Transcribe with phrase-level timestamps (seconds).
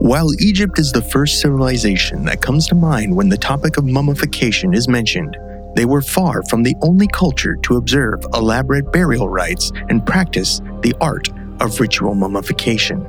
[0.00, 4.72] While Egypt is the first civilization that comes to mind when the topic of mummification
[4.72, 5.36] is mentioned,
[5.76, 10.94] they were far from the only culture to observe elaborate burial rites and practice the
[11.02, 11.28] art
[11.60, 13.06] of ritual mummification.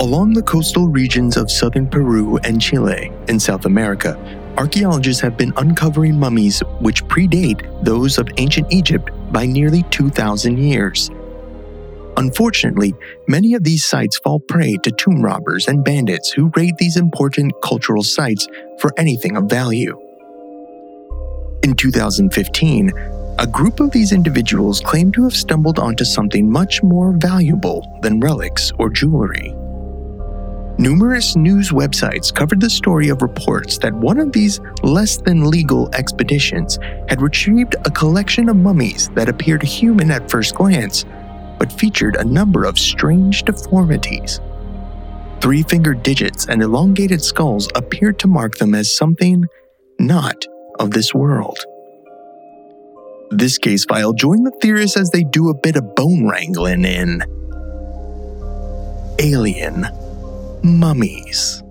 [0.00, 4.18] Along the coastal regions of southern Peru and Chile in South America,
[4.58, 11.12] archaeologists have been uncovering mummies which predate those of ancient Egypt by nearly 2,000 years.
[12.16, 12.94] Unfortunately,
[13.28, 17.52] many of these sites fall prey to tomb robbers and bandits who raid these important
[17.62, 18.48] cultural sites
[18.80, 19.98] for anything of value.
[21.62, 22.92] In 2015,
[23.38, 28.20] a group of these individuals claimed to have stumbled onto something much more valuable than
[28.20, 29.54] relics or jewelry.
[30.78, 35.88] Numerous news websites covered the story of reports that one of these less than legal
[35.94, 41.04] expeditions had retrieved a collection of mummies that appeared human at first glance,
[41.58, 44.40] but featured a number of strange deformities.
[45.40, 49.44] Three fingered digits and elongated skulls appeared to mark them as something
[49.98, 50.46] not
[50.78, 51.58] of this world.
[53.30, 57.22] This case file joined the theorists as they do a bit of bone wrangling in
[59.18, 59.86] Alien
[60.62, 61.62] Mummies.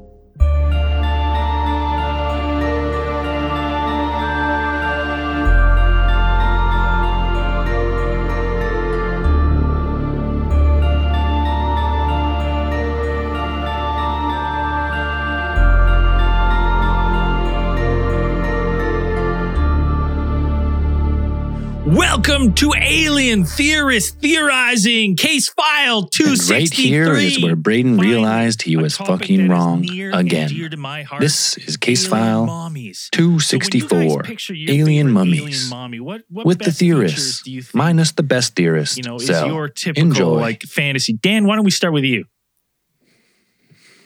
[21.86, 26.55] Welcome to Alien Theorist Theorizing Case File And 263.
[26.55, 30.50] right here is where Braden realized he was fucking wrong again.
[30.50, 33.09] dear to my heart, This is case file mommies.
[33.11, 36.58] 264 So when you guys picture your Alien favorite Mummies alien mommy, what, what with
[36.58, 38.97] the best features theorists, do you think, minus the best theorist.
[38.97, 40.39] you know, is so, your typical enjoy.
[40.41, 41.13] like fantasy?
[41.13, 42.25] Dan, why don't we start with you?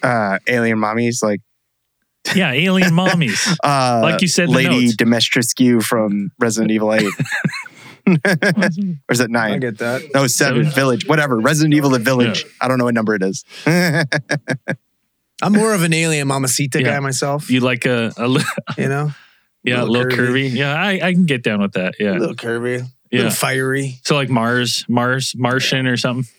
[0.04, 1.40] uh, alien mommies, like
[2.36, 3.48] Yeah, alien mommies.
[3.64, 4.96] uh, Like you said Lady notes.
[4.98, 7.12] Dimitrescu from Resident Evil Eight,
[8.18, 9.44] or is it nine?
[9.44, 9.60] I nine?
[9.60, 10.02] get that.
[10.14, 10.64] No, seven.
[10.64, 10.72] Seven?
[10.76, 11.40] Village, whatever.
[11.40, 12.46] Resident Evil the Village.
[12.62, 13.44] I don't know what number it is.
[15.42, 16.92] I'm more of an alien mamacita Yeah.
[16.96, 17.50] guy myself.
[17.50, 18.44] you like a, a li-
[18.78, 19.12] You know,
[19.64, 20.54] yeah, a Little little curvy.
[20.54, 21.96] Yeah, I, I can get down with that.
[22.00, 23.18] Yeah, a little curvy, a yeah.
[23.20, 24.00] little fiery.
[24.04, 26.30] So like Mars, Mars, Martian or something.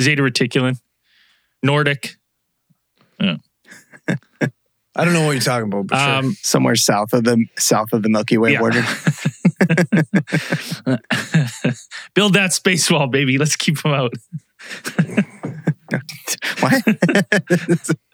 [0.00, 0.78] Zeta Reticulan,
[1.62, 2.16] Nordic.
[3.20, 3.36] Yeah.
[4.98, 6.14] I don't know what you're talking about, but sure.
[6.14, 8.60] Um, Somewhere south of the south of the Milky Way Yeah.
[8.60, 8.82] border.
[12.14, 13.38] build that space wall, baby.
[13.38, 14.12] Let's keep them out.
[16.60, 17.96] what?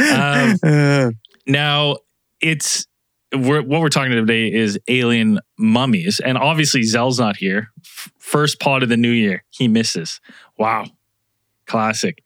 [0.00, 1.10] Um, Uh,
[1.46, 1.96] Now
[2.40, 2.86] it's
[3.34, 7.68] we're, what we're talking about today is alien mummies, and obviously Zell's not here.
[7.84, 10.20] F- First pod of the new year, he misses.
[10.58, 10.86] Wow,
[11.66, 12.22] classic.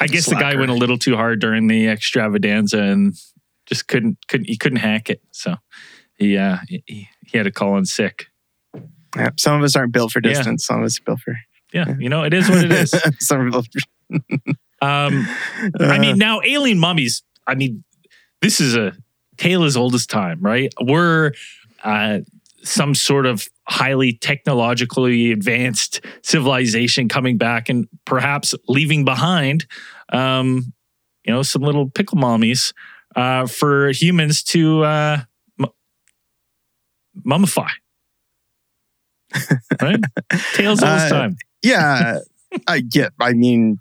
[0.00, 3.14] I guess the guy went a little too hard during the extravaganza and
[3.66, 5.20] just couldn't couldn't he couldn't hack it.
[5.32, 5.56] So
[6.16, 8.26] he uh he, he had to call in sick.
[9.16, 10.30] yeah, some of us aren't built for Yeah.
[10.34, 10.64] distance.
[10.64, 11.36] Some of us are built for.
[11.72, 12.94] Yeah, you know it is what it is.
[13.18, 13.66] some are built
[14.10, 14.18] for.
[14.82, 15.26] Um,
[15.80, 17.22] I mean, now alien mummies.
[17.46, 17.84] I mean,
[18.42, 18.92] this is a
[19.38, 20.70] tale as old as time, right?
[20.78, 21.32] We're
[21.82, 22.18] uh,
[22.64, 29.64] some sort of highly technologically advanced civilization coming back and perhaps leaving behind,
[30.12, 30.74] um,
[31.24, 32.74] you know, some little pickle mommies
[33.16, 35.20] uh, for humans to uh,
[37.26, 37.68] mummify.
[39.82, 40.00] right?
[40.54, 41.36] Tales old as Uh, time.
[41.62, 42.18] yeah,
[42.68, 43.12] I get.
[43.20, 43.80] I mean,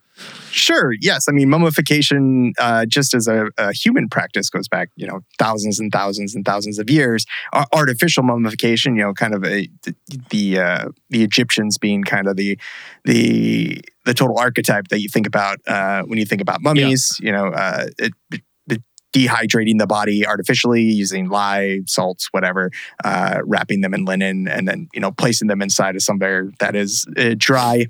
[0.50, 1.28] sure, yes.
[1.30, 5.80] I mean, mummification, uh, just as a, a human practice, goes back, you know, thousands
[5.80, 7.26] and thousands and thousands of years.
[7.52, 9.96] Ar- artificial mummification, you know, kind of a the
[10.30, 12.58] the, uh, the Egyptians being kind of the
[13.06, 17.18] the the total archetype that you think about uh, when you think about mummies.
[17.22, 18.42] You know, uh, it, it-
[19.14, 22.72] dehydrating the body artificially using lye, salts, whatever,
[23.04, 26.76] uh, wrapping them in linen, and then you know placing them inside of somewhere that
[26.76, 27.86] is uh, dry.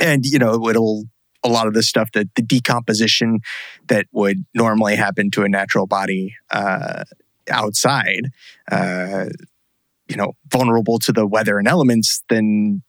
[0.00, 1.04] And you know it'll
[1.44, 3.40] a lot of the stuff that the decomposition
[3.88, 7.04] that would normally happen to a natural body uh,
[7.50, 8.30] outside
[8.70, 9.26] uh,
[10.08, 12.82] you know vulnerable to the weather and elements then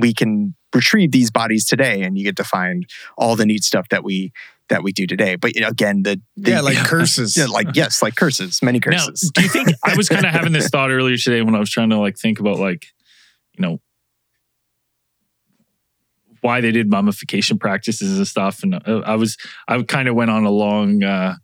[0.00, 2.02] we can retrieve these bodies today.
[2.02, 2.86] And you get to find
[3.16, 4.32] all the neat stuff that we
[4.70, 7.36] that we do today but again the, the yeah, like curses.
[7.36, 10.32] yeah, like yes like curses many Now, curses do you think I was kind of
[10.32, 12.86] having this thought earlier today when I was trying to like think about like,
[13.58, 13.80] you know,
[16.40, 19.36] why they did mummification practices and stuff, and uh, I was
[19.68, 21.34] I kind of went on a long, uh,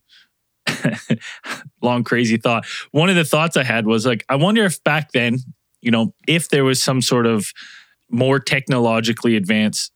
[1.83, 2.67] long crazy thought.
[2.93, 5.39] One of the thoughts I had was like, I wonder if back then,
[5.83, 7.47] you know, if there was some sort of
[8.11, 9.93] more technologically advanced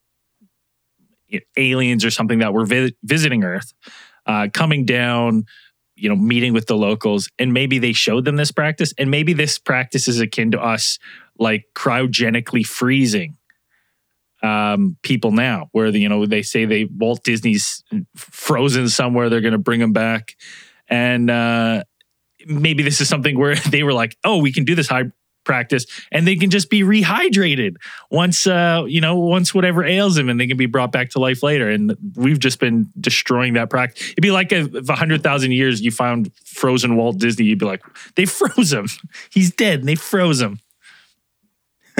[1.56, 3.73] aliens or something that were vi- visiting Earth,
[4.27, 5.44] uh, coming down,
[5.94, 9.32] you know, meeting with the locals, and maybe they showed them this practice, and maybe
[9.32, 10.99] this practice is akin to us
[11.38, 13.37] like cryogenically freezing
[14.43, 17.85] um, people now, where you know they say they Walt Disney's
[18.17, 20.37] frozen somewhere, they're going to bring them back,
[20.88, 21.85] and uh,
[22.47, 25.05] maybe this is something where they were like, oh, we can do this high
[25.44, 27.76] practice, and they can just be rehydrated
[28.10, 31.19] once, uh, you know, once whatever ails them, and they can be brought back to
[31.19, 31.69] life later.
[31.69, 34.10] And we've just been destroying that practice.
[34.10, 37.82] It'd be like if hundred thousand years you found frozen Walt Disney, you'd be like,
[38.16, 38.87] they froze him,
[39.31, 40.58] he's dead, and they froze him.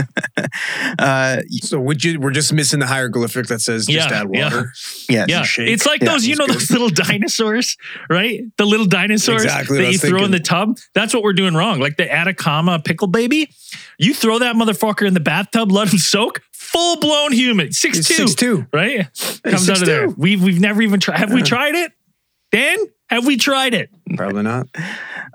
[0.99, 4.45] Uh, So would you, we're just missing the hieroglyphic that says just Yeah, add yeah.
[4.45, 4.73] water.
[5.09, 5.29] yes.
[5.29, 5.69] Yeah, shake.
[5.69, 6.57] it's like Yeah, those, you know, good.
[6.57, 7.77] those little dinosaurs,
[8.09, 8.41] right?
[8.57, 10.79] The little dinosaurs Exactly that you was throw in the tub.
[10.95, 11.79] That's what we're doing wrong.
[11.81, 13.51] Like the Atacama pickle baby,
[13.99, 16.41] you throw that motherfucker in the bathtub, let him soak.
[16.53, 18.67] Full blown human, six It's two, six two.
[18.73, 19.09] right?
[19.45, 20.09] Comes out of there.
[20.09, 20.19] 6'2".
[20.19, 21.19] We've we've never even tried.
[21.19, 21.91] Have we tried it?
[22.53, 22.77] Dan,
[23.09, 23.91] have we tried it?
[24.17, 24.67] Probably not.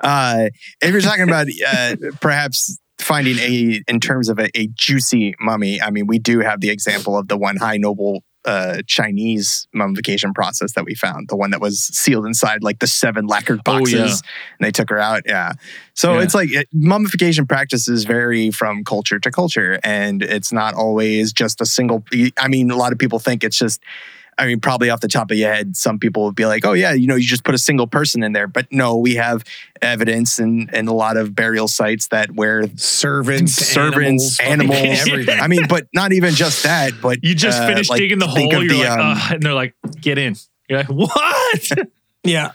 [0.01, 0.47] Uh,
[0.81, 5.81] if you're talking about uh, perhaps finding a, in terms of a, a juicy mummy,
[5.81, 10.31] I mean, we do have the example of the one high noble uh, Chinese mummification
[10.33, 13.79] process that we found, the one that was sealed inside like the seven lacquered Oh,
[13.79, 13.93] boxes,
[14.23, 14.29] yeah.
[14.59, 15.23] and they took her out.
[15.25, 15.53] Yeah,
[15.95, 16.21] so Yeah.
[16.23, 21.59] it's like it, mummification practices vary from culture to culture, and it's not always just
[21.61, 22.03] a single.
[22.37, 23.81] I mean, a lot of people think it's just.
[24.37, 26.73] I mean, probably off the top of your head, some people would be like, "Oh
[26.73, 29.43] yeah, you know, you just put a single person in there." But no, we have
[29.81, 35.39] evidence and and a lot of burial sites that where Servants, servants, animals, animals, everything.
[35.39, 38.27] I mean, but not even just that, but You just uh, finished like, digging the
[38.27, 38.51] hole.
[38.51, 40.35] You're the, like, um, "Ugh," and they're like, get in.
[40.69, 41.71] You're like, what?
[42.23, 42.51] yeah.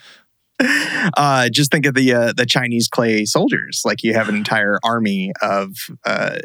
[1.17, 3.83] uh, just think of the uh, the Chinese clay soldiers.
[3.85, 6.39] Like you have an entire army of uh,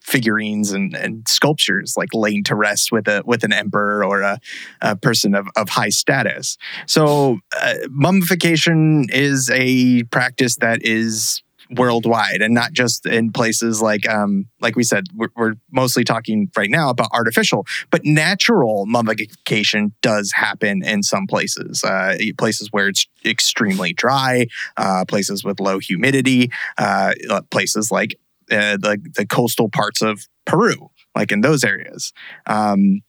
[0.00, 4.38] figurines and, and sculptures, like laying to rest with a with an emperor or a,
[4.80, 6.56] a person of, of high status.
[6.86, 11.42] So uh, mummification is a practice that is
[11.76, 16.50] worldwide and not just in places like um like we said we're, we're mostly talking
[16.56, 22.88] right now about artificial but natural mummification does happen in some places uh places where
[22.88, 24.46] it's extremely dry
[24.76, 27.12] uh places with low humidity uh
[27.50, 28.16] places like
[28.50, 32.12] uh, the the coastal parts of Peru like in those areas.
[32.46, 33.02] Um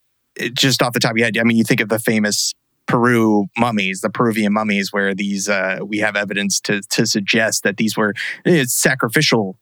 [0.53, 2.53] just off the top of your head I mean you think of the famous
[2.87, 7.77] Peru mummies, the Peruvian mummies, where these uh, we have evidence to to suggest that
[7.77, 8.13] these were
[8.45, 9.57] eh, sacrificial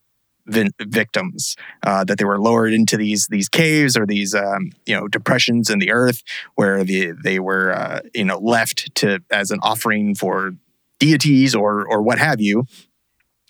[0.49, 4.95] vin- victims, uh, that they were lowered into these these caves or these um, you
[4.95, 6.23] know depressions in the earth,
[6.55, 10.53] where the they were uh, you know left to as an offering for
[10.99, 12.65] deities or or what have you,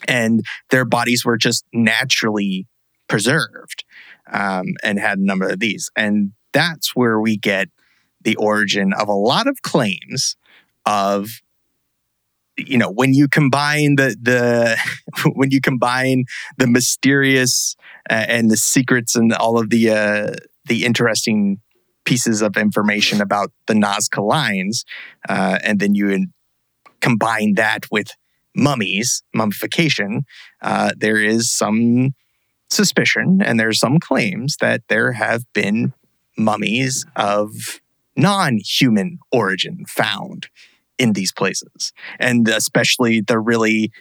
[0.08, 2.68] and their bodies were just naturally
[3.08, 3.84] preserved
[4.32, 7.70] um, and had a number of these, and that's where we get
[8.22, 10.36] the origin of a lot of claims
[10.86, 11.42] of
[12.58, 14.78] you know when you combine the the
[15.34, 16.26] when you combine
[16.58, 17.76] the mysterious
[18.10, 20.36] uh, and the secrets and all of the uh,
[20.66, 21.60] the interesting
[22.06, 24.84] pieces of information about the Nazca lines,
[25.28, 26.34] uh, and then you in,
[27.02, 28.16] combine that with
[28.56, 30.24] mummies, mummification,
[30.62, 32.16] uh, there is some
[32.70, 35.94] suspicion and there's some claims that there have been
[36.38, 37.80] mummies of
[38.16, 40.48] non-human origin found
[40.98, 41.94] in these places.
[42.20, 43.92] And especially the really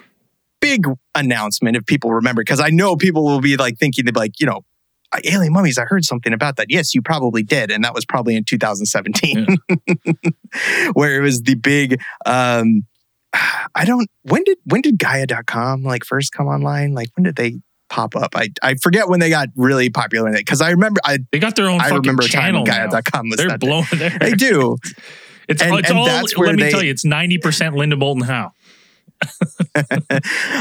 [0.61, 4.19] big announcement if people remember because i know people will be like thinking they'd be
[4.19, 4.65] like you know
[5.25, 6.67] alien mummies i heard something about that.
[6.69, 9.47] Yes you probably did and that was probably in 2017
[10.95, 12.83] where it was the big um
[13.75, 16.93] i don't when did when did gaia.com like first come online?
[16.93, 20.61] Like when did they pop up i i forget when they got really popular because
[20.61, 22.87] i remember i They got their own i fucking remember channel when now.
[22.89, 24.17] gaia.com was They're blowing there.
[24.21, 24.77] they do
[25.49, 26.05] It's, And- it's and all.
[26.05, 28.53] that's where let me they- tell you, it's ninety percent Linda Moulton Howe.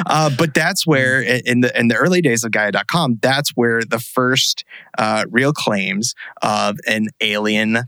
[0.07, 3.99] uh, but that's where in the in the early days of Gaia.com, that's where the
[3.99, 4.63] first
[4.97, 7.79] uh, real claims of an alien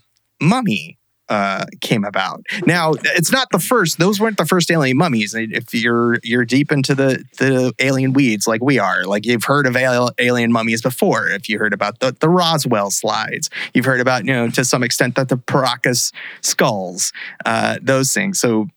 [0.41, 0.98] mummy
[1.29, 2.41] uh, came about.
[2.65, 5.33] Now, it's not the first; those weren't the first alien mummies.
[5.35, 9.67] If you're you're deep into the the alien weeds like we are, like you've heard
[9.67, 11.27] of al- alien mummies before.
[11.29, 14.83] If you heard about the the Roswell slides, you've heard about you know to some
[14.83, 17.11] extent that the Paracas skulls,
[17.45, 18.39] uh, those things.
[18.39, 18.67] So.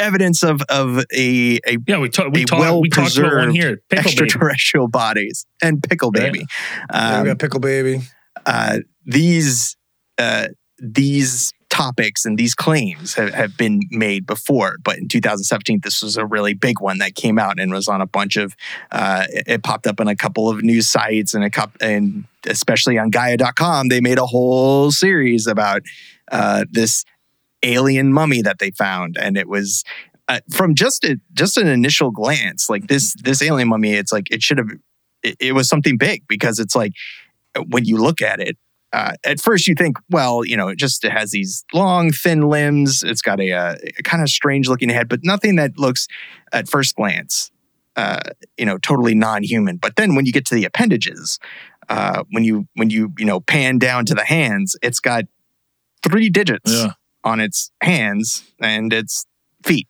[0.00, 2.34] Evidence of of a, a Yeah, we talked.
[2.34, 2.82] We A talked.
[2.82, 3.76] we talked about one here.
[3.88, 4.08] Pickle baby.
[4.08, 6.44] extraterrestrial bodies and pickle baby.
[6.92, 8.02] Yeah, we Um, got pickle baby.
[8.44, 9.76] uh, these
[10.18, 10.48] uh,
[10.80, 16.16] these topics and these claims have, have been made before, but in 2017, this was
[16.16, 18.56] a really big one that came out and was on a bunch of.
[18.90, 22.24] Uh, it, it popped up on a couple of news sites and a couple, and
[22.46, 25.82] especially on Gaia.com, they made a whole series about
[26.30, 27.04] uh, this
[27.62, 29.84] alien mummy that they found, and it was
[30.28, 33.94] uh, from just a, just an initial glance, like this this alien mummy.
[33.94, 34.70] It's like it should have.
[35.22, 36.92] It, it was something big because it's like
[37.68, 38.56] when you look at it.
[38.96, 42.48] Uh, at first, you think, well, you know, it just it has these long, thin
[42.48, 43.02] limbs.
[43.02, 46.08] It's got a, uh, a kind of strange looking head, but nothing that looks
[46.50, 47.50] at first glance,
[47.96, 48.20] uh,
[48.56, 49.76] you know, totally non-human.
[49.76, 51.38] But then when you get to the appendages,
[51.90, 55.24] uh, when you when you you know pan down to the hands, it's got
[56.02, 56.92] three digits Yeah.
[57.22, 59.26] on its hands and its
[59.62, 59.88] feet.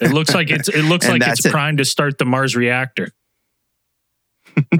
[0.00, 1.52] It looks like it's it looks like it's it.
[1.52, 3.10] primed to start the Mars reactor.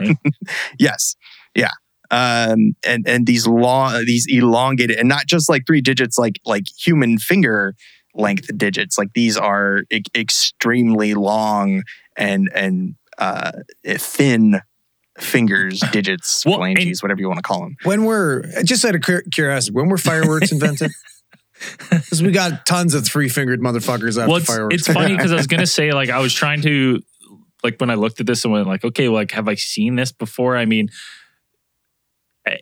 [0.78, 1.16] Yes,
[1.54, 1.70] yeah,
[2.10, 6.64] um, and and these long, these elongated, and not just like three digits, like like
[6.78, 7.74] human finger
[8.14, 8.96] length digits.
[8.98, 11.82] Like these are e- extremely long
[12.16, 13.52] and and uh,
[13.86, 14.60] thin
[15.18, 17.76] fingers, digits, Well, phalanges, whatever you want to call them.
[17.84, 20.90] When were just out of curiosity, when were fireworks invented?
[21.78, 24.74] Because we got tons of three fingered motherfuckers after Well, it's, fireworks.
[24.74, 27.00] it's funny because I was gonna say like I was trying to
[27.62, 30.10] like when I looked at this and went like, okay, like have I seen this
[30.12, 30.56] before?
[30.56, 30.88] I mean,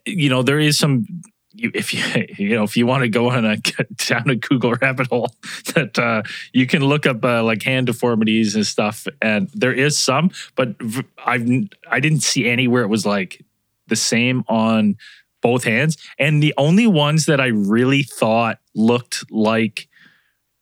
[0.07, 1.07] you know, there is some.
[1.55, 3.57] If you you know if you want to go on a
[4.07, 5.31] down a Google rabbit hole,
[5.75, 6.23] that uh,
[6.53, 10.75] you can look up uh, like hand deformities and stuff, and there is some, but
[11.25, 11.49] I've
[11.91, 13.45] I didn't see anywhere it was like
[13.89, 14.97] the same on
[15.43, 19.89] both hands, and the only ones that I really thought looked like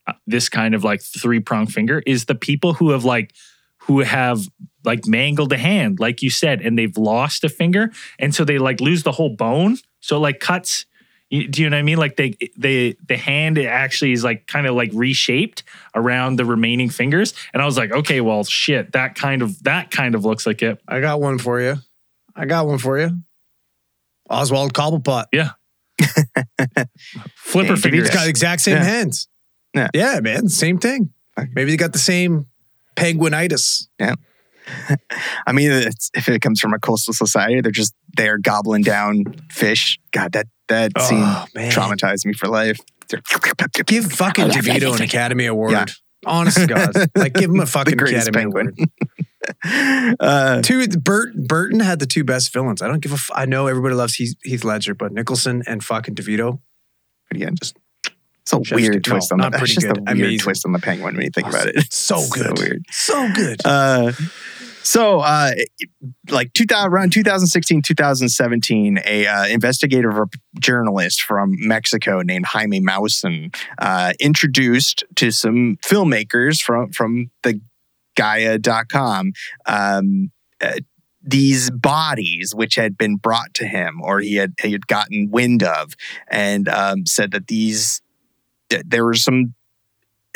[0.07, 3.33] uh, this kind of like three prong finger is the people who have like
[3.79, 4.49] who have
[4.84, 8.58] like mangled a hand like you said and they've lost a finger and so they
[8.58, 10.87] like lose the whole bone so it, like cuts
[11.28, 14.25] you, do you know what i mean like they they the hand it actually is
[14.25, 15.62] like kind of like reshaped
[15.94, 19.90] around the remaining fingers and i was like okay well shit that kind of that
[19.90, 21.76] kind of looks like it I got one for you.
[22.34, 23.10] I got one for you.
[24.28, 25.26] Oswald Cobblepot.
[25.32, 25.50] Yeah.
[27.37, 28.84] Flipper Yeah, fingers He's got the exact same Yeah.
[28.84, 29.28] hands.
[29.75, 29.88] Yeah.
[29.94, 31.10] yeah, man, same thing.
[31.54, 32.46] Maybe they got the same
[32.96, 33.87] penguinitis.
[35.47, 39.25] I mean, it's, if it comes from a coastal society, they're just they're gobbling down
[39.50, 39.99] fish.
[40.12, 41.71] God, that that scene Oh, man.
[41.73, 42.79] traumatized me for life.
[43.87, 45.73] Give fucking DeVito an Academy Award.
[45.73, 45.87] Yeah.
[46.27, 48.75] Honest to God, like give him a fucking Academy penguin.
[49.65, 50.17] Award.
[50.21, 52.83] uh, Two, Burt, Burton had the two best villains.
[52.83, 53.15] I don't give a.
[53.15, 56.61] F- I know everybody loves Heath, Heath Ledger, but Nicholson and fucking DeVito.
[57.29, 57.77] But again, just
[58.43, 59.59] it's a Chef's weird twist No, on the.
[59.59, 60.39] pretty just a weird Amazing.
[60.41, 61.93] twist on the penguin when you think about it.
[61.93, 62.59] So It's good.
[62.59, 62.85] So weird.
[62.91, 63.61] So good.
[63.65, 64.12] Uh,
[64.90, 65.52] so, uh,
[66.30, 73.54] like 2000, around 2016, 2017, a uh, investigative rep- journalist from Mexico named Jaime Maussan
[73.78, 77.61] uh, introduced to some filmmakers from from the
[78.16, 79.32] Gaia.com
[79.66, 80.80] um, uh,
[81.23, 85.62] these bodies which had been brought to him or he had he had gotten wind
[85.62, 85.94] of,
[86.26, 88.02] and um, said that these
[88.85, 89.54] there were some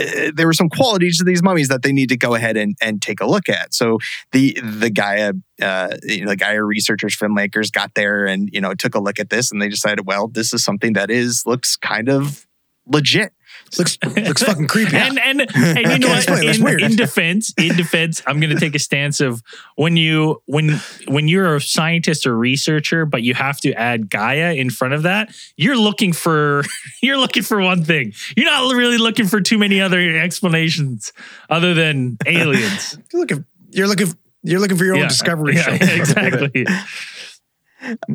[0.01, 2.77] uh, there were some qualities to these mummies that they need to go ahead and,
[2.81, 3.73] and take a look at.
[3.73, 3.99] So
[4.33, 8.75] the the Gaia uh, you know, the Gaia researchers filmmakers got there and you know
[8.75, 11.77] took a look at this and they decided well this is something that is looks
[11.77, 12.47] kind of
[12.87, 13.33] legit.
[13.79, 14.97] Looks looks fucking creepy.
[14.97, 16.29] And and and you know what?
[16.29, 19.43] In, in defense, in defense, I'm going to take a stance of
[19.77, 24.55] when you when when you're a scientist or researcher, but you have to add Gaia
[24.55, 25.35] in front of that.
[25.57, 26.63] You're looking for
[27.03, 28.13] you're looking for one thing.
[28.37, 31.13] You're not really looking for too many other explanations
[31.51, 32.99] other than aliens.
[33.13, 33.45] You're looking.
[33.71, 34.09] You're looking.
[34.43, 35.73] You're looking for your own discovery yeah, show.
[35.73, 36.67] exactly.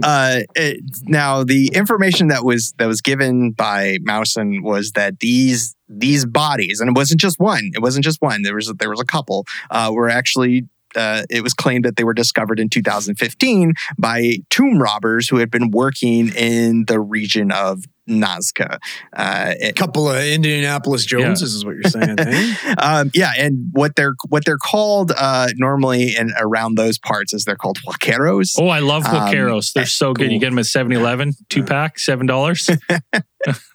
[0.03, 5.75] Uh, it, now the information that was that was given by Maussan was that these
[5.87, 7.71] these bodies, and it wasn't just one.
[7.73, 8.43] It wasn't just one.
[8.43, 9.45] There was there was a couple.
[9.69, 10.67] Uh, were actually.
[10.95, 15.51] Uh, it was claimed that they were discovered in 2015 by tomb robbers who had
[15.51, 18.79] been working in the region of Nazca.
[19.13, 22.15] Uh, it- couple of Indianapolis Joneses is what you're saying.
[22.19, 22.75] eh?
[22.79, 27.45] um, yeah, and what they're what they're called uh, normally and around those parts is
[27.45, 28.55] they're called huaqueros.
[28.59, 29.31] Oh, I love Um,
[29.73, 30.31] They're so good.
[30.31, 32.69] You get them at 7-Eleven, two pack, seven dollars.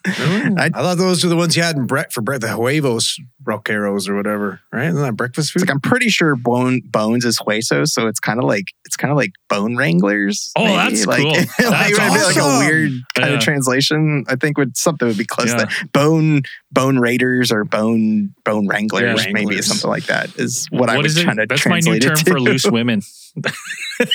[0.06, 4.08] I, thought those were the ones you had in bre- for bre- the huevos, roqueros
[4.08, 4.88] or whatever, right?
[4.88, 5.62] Isn't that breakfast food?
[5.62, 8.96] It's like I'm pretty sure bone bones is huesos, so it's kind of like it's
[8.96, 10.50] kind of like bone wranglers.
[10.56, 10.76] Oh, maybe.
[10.76, 11.32] that's like, cool.
[11.32, 13.36] That's it would be like a weird kind Yeah.
[13.36, 14.23] of translation.
[14.28, 15.58] I think would something would be close Yeah.
[15.58, 15.92] to that.
[15.92, 20.98] Bone bone raiders or bone bone wranglers, Yeah, maybe something like that is what, I
[20.98, 21.48] was is trying to it?
[21.48, 23.02] That's my new translate term for loose women.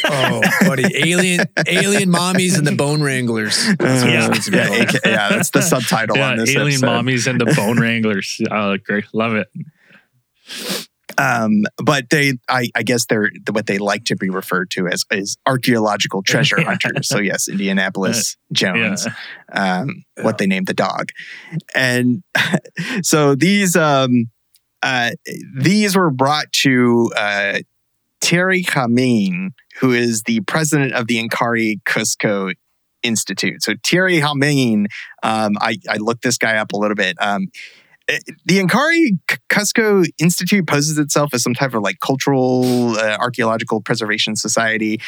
[0.06, 3.58] oh, buddy, alien alien mommies and the bone wranglers.
[3.68, 4.34] Uh, Yeah.
[4.51, 6.88] yeah, AK yeah, that's the subtitle yeah, on this alien episode.
[6.88, 8.39] mommies and the bone wranglers.
[8.51, 9.48] Oh, great, love it.
[11.20, 15.04] Um, but they, I, I guess they're what they like to be referred to as
[15.12, 17.08] is archaeological treasure hunters.
[17.10, 19.06] So yes, Indianapolis Jones,
[19.54, 19.82] Yeah.
[19.82, 21.10] um, what they named the dog,
[21.76, 22.24] and
[23.04, 24.30] so these, um,
[24.82, 25.12] uh,
[25.58, 27.60] these were brought to uh,
[28.22, 32.54] Terry Hamin, who is the president of the Ankari Cusco
[33.04, 33.62] Institute.
[33.64, 34.88] So Thierry Hamin,
[35.24, 37.18] um, I, I looked this guy up a little bit.
[38.10, 43.82] Eh, the Ankari Cusco Institute poses itself as some type of like cultural uh, archaeological
[43.82, 45.00] preservation society.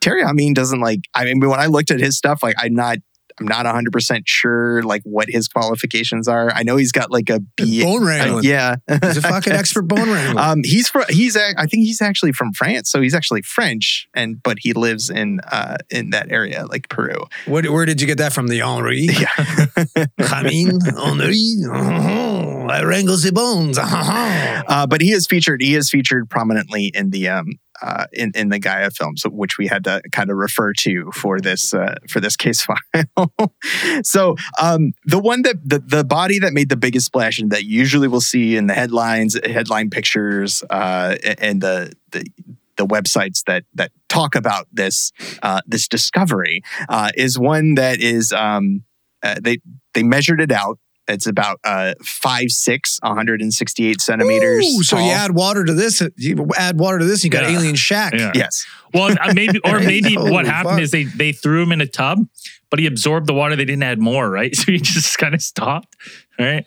[0.00, 1.00] Terry Hamin doesn't like.
[1.14, 2.98] I mean, when I looked at his stuff, like I'm not.
[3.40, 6.50] I'm not 100% sure like what his qualifications are.
[6.50, 7.82] I know he's got like a B.
[7.82, 8.76] Bone uh, yeah.
[8.88, 10.40] He's a fucking expert bone wrangler.
[10.40, 14.42] Um, he's from he's I think he's actually from France, so he's actually French, and
[14.42, 17.26] but he lives in uh in that area, like Peru.
[17.46, 18.48] What, where did you get that from?
[18.48, 19.08] The Henri?
[19.18, 21.54] Yeah, Ramin, Henri.
[21.72, 23.78] Oh, I wrangle the bones.
[23.80, 25.60] uh, but he is featured.
[25.60, 29.66] He is featured prominently in the um uh in in the Gaia films, which we
[29.66, 32.62] had to kind of refer to for this uh, for this case
[32.94, 33.52] file.
[34.02, 37.64] so um the one that the the body that made the biggest splash and that
[37.64, 42.24] usually we'll see in the headlines, headline pictures, uh, and the the
[42.76, 48.32] the websites that that talk about this uh, this discovery uh, is one that is
[48.32, 48.84] um,
[49.22, 49.58] uh, they
[49.94, 50.78] they measured it out.
[51.08, 54.66] It's about uh, five six, 168 centimeters.
[54.66, 55.06] Ooh, so tall.
[55.06, 56.02] you add water to this.
[56.16, 57.56] You add water to this, you got Yeah.
[57.58, 58.12] Alien Shaq.
[58.18, 58.32] Yeah.
[58.34, 60.82] yes, Well, uh, maybe or maybe what happened fuck.
[60.82, 62.18] is they they threw him in a tub,
[62.70, 63.56] but he absorbed the water.
[63.56, 64.54] They didn't add more, right?
[64.56, 65.96] So he just kind of stopped,
[66.38, 66.66] right?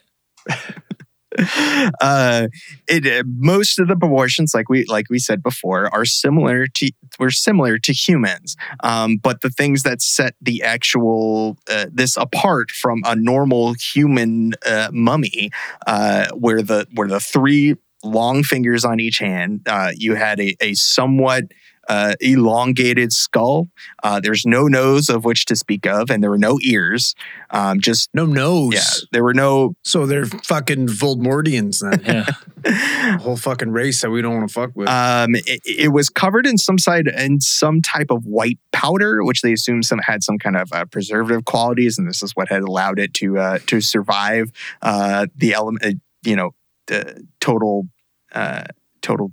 [2.01, 2.47] uh,
[2.87, 6.91] it uh, most of the proportions, like we like we said before, are similar to
[7.19, 8.55] were similar to humans.
[8.83, 14.53] Um, but the things that set the actual uh, this apart from a normal human
[14.65, 15.51] uh, mummy,
[15.87, 20.73] uh, where the where the three long fingers on each hand, you had a, a
[20.73, 21.43] somewhat
[21.89, 23.69] uh, elongated skull.
[24.03, 27.15] Uh, there's no nose of which to speak of, and there were no ears.
[27.49, 28.73] Um, just No nose.
[28.73, 32.01] yeah, there were no So they're fucking Voldemortians then.
[32.63, 33.17] Yeah.
[33.17, 34.87] Whole fucking race that we don't want to fuck with.
[34.87, 39.41] Um, it, it was covered in some side in some type of white powder, which
[39.41, 42.61] they assumed some had some kind of uh, preservative qualities, and this is what had
[42.61, 44.51] allowed it to uh, to survive
[44.83, 46.51] uh, the element, uh, you know,
[46.85, 47.87] the total
[48.33, 48.65] uh,
[49.01, 49.31] total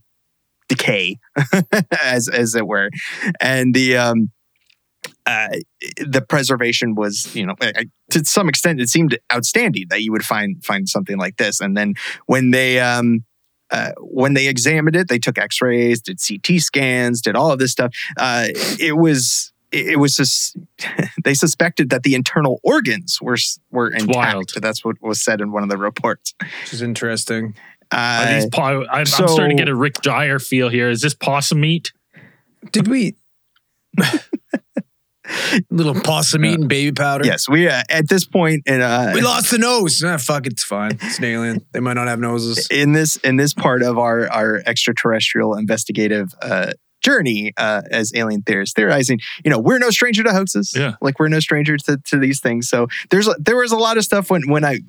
[0.69, 1.19] decay,
[2.03, 2.91] as as it were,
[3.41, 4.31] and the um,
[5.27, 5.49] uh,
[5.99, 7.73] the preservation was, you know, uh,
[8.11, 11.61] to some extent, it seemed outstanding that you would find find something like this.
[11.61, 11.95] And then
[12.27, 13.25] when they um,
[13.71, 17.73] uh, when they examined it, they took X-rays, did CT scans, did all of this
[17.73, 17.93] stuff.
[18.17, 18.47] Uh,
[18.81, 20.57] it was it was just
[21.25, 23.37] they suspected that the internal organs were
[23.71, 24.17] were intact.
[24.17, 24.53] wild.
[24.57, 26.35] That's what was said in one of the reports.
[26.41, 27.55] which is interesting.
[27.93, 30.89] Are Uh, these po- I'm, so- I'm starting to get a Rick Dyer feel here.
[30.91, 31.93] Is this possum meat?
[32.73, 33.15] Did we?
[35.71, 37.27] Little possum eating baby powder.
[37.27, 40.03] yes, we uh, at this point in uh, We lost the nose.
[40.03, 40.93] Ah, fuck it's fine.
[41.03, 41.61] It's an alien.
[41.73, 42.67] They might not have noses.
[42.71, 46.73] in this in this part of our our extraterrestrial investigative uh,
[47.05, 50.95] journey uh, as alien theorists theorizing you know we're no stranger to hoaxes Yeah.
[51.03, 54.05] like we're no stranger to, to these things so there's there was a lot of
[54.05, 54.81] stuff when when i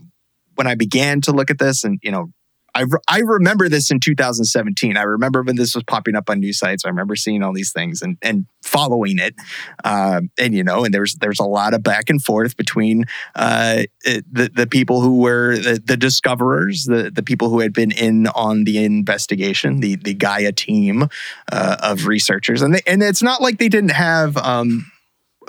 [0.55, 2.31] when i began to look at this and you know
[2.79, 4.95] I, re- I remember this in 2017.
[4.95, 6.85] I remember when this was popping up on news sites.
[6.85, 9.35] I remember seeing all these things and, and following it.
[9.83, 13.03] Um, and you know, and there's there's a lot of back and forth between
[13.35, 17.91] uh, the the people who were the, the discoverers, the the people who had been
[17.91, 21.09] in on the investigation, the the Gaia team
[21.51, 24.89] uh, of researchers, and they, and it's not like they didn't have um,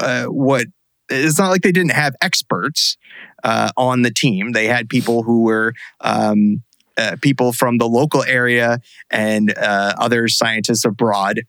[0.01, 0.67] uh, what.
[1.13, 2.97] It's not like they didn't have experts
[3.43, 4.53] uh, on the team.
[4.53, 6.63] They had people who were um,
[7.01, 11.41] uh, people from the local area and uh, other scientists abroad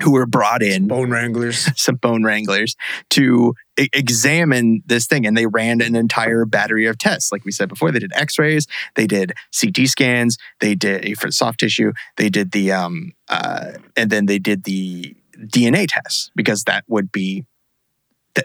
[0.00, 1.68] who were brought in Bone wranglers.
[1.76, 2.76] some bone wranglers
[3.10, 7.52] to e- examine this thing and they ran an entire battery of tests like we
[7.52, 12.30] said before they did x-rays they did ct scans they did for soft tissue they
[12.30, 17.44] did the um uh and then they did the dna tests because that would be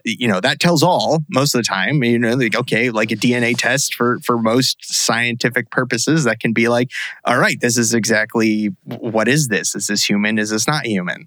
[0.04, 3.16] you know that tells all most of the time you know like okay like a
[3.16, 6.92] dna test for for most scientific purposes that can be like
[7.26, 11.26] all right this is exactly what is this is this human is this not human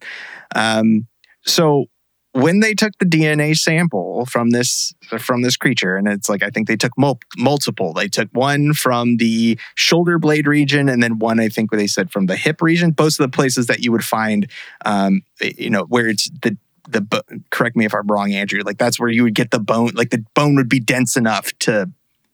[0.54, 1.06] um
[1.44, 1.86] so
[2.32, 6.50] when they took the DNA sample from this from this creature, and it's like I
[6.50, 7.92] think they took mul- multiple.
[7.92, 11.88] They took one from the shoulder blade region, and then one I think where they
[11.88, 12.92] said from the hip region.
[12.92, 14.48] Both of the places that you would find,
[14.84, 16.56] um, you know, where it's the
[16.90, 18.62] the bo- correct me if I'm wrong, Andrew.
[18.64, 19.90] Like that's where you would get the bone.
[19.94, 21.90] Like the bone would be dense enough to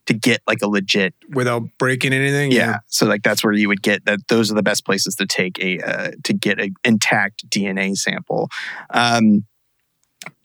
[0.07, 2.53] to get like a legit without breaking anything.
[2.53, 2.79] yeah.
[2.87, 4.21] So like that's where you would get that.
[4.29, 8.49] Those are the best places to take a uh, to get an intact DNA sample.
[8.91, 9.45] Um,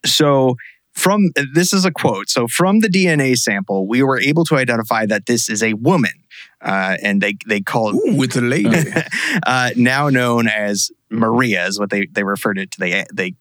[0.04, 0.56] so
[0.92, 2.28] from this is a quote.
[2.28, 6.12] So from the DNA sample, we were able to identify that this is a woman,
[6.60, 8.92] uh, and they they call Ooh, with the lady.
[9.46, 12.80] uh, now known as Maria is what they they referred it to.
[12.80, 13.34] They they,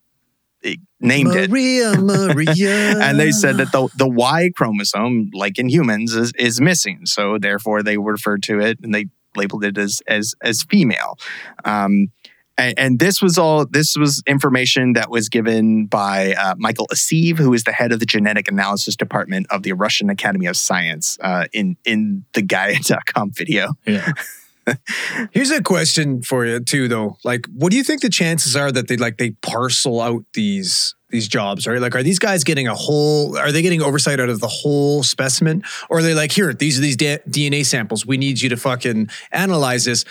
[0.63, 1.50] they named it.
[1.50, 3.00] Maria, Maria.
[3.00, 7.06] And they said that the, the Y chromosome, like in humans, is, is missing.
[7.06, 11.17] So therefore, they referred to it and they labeled it as as as female.
[11.65, 12.12] Um,
[12.58, 13.65] and, and this was all.
[13.65, 18.00] This was information that was given by uh, Michael Asiv, who is the head of
[18.00, 23.32] the genetic analysis department of the Russian Academy of Science, uh, in in the Gaia.com
[23.32, 23.74] video.
[23.86, 24.12] Yeah.
[25.32, 27.17] Here's a question for you too, though.
[27.24, 30.95] Like, what do you think the chances are that they like they parcel out these
[31.10, 31.67] these jobs?
[31.67, 31.82] Right?
[31.82, 33.38] Like, are these guys getting a whole?
[33.38, 36.78] Are they getting oversight out of the whole specimen, or are they like, here, these
[36.78, 38.06] are these D- DNA samples.
[38.06, 40.06] We need you to fucking analyze this.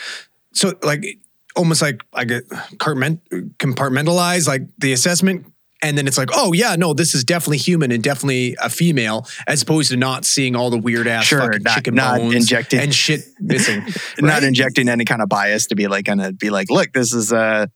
[0.53, 1.17] So, like,
[1.55, 3.23] almost like I get compartment,
[3.57, 5.45] compartmentalize like the assessment.
[5.83, 9.25] And then it's like, oh yeah, no, this is definitely human and definitely a female,
[9.47, 12.35] as opposed to not seeing all the weird ass Sure, fucking not- chicken not bones
[12.35, 13.83] injecting- and shit missing.
[14.19, 17.31] Not injecting any kind of bias to be like gonna be like, look, this is
[17.31, 17.69] a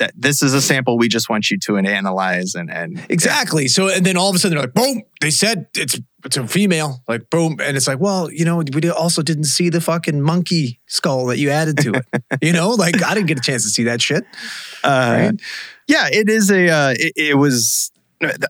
[0.00, 3.68] that this is a sample we just want you to analyze and and Exactly.
[3.68, 7.02] So and then all of a sudden they're like, boom, they said it's a female.
[7.06, 7.58] Like boom.
[7.60, 11.38] And it's like, well, you know, we also didn't see the fucking monkey skull that
[11.38, 12.24] you added to it.
[12.42, 14.24] you know, like I didn't get a chance to see that shit.
[14.82, 15.40] Uh, Right?
[15.86, 16.68] Yeah, it is a.
[16.68, 17.90] Uh, it, it was.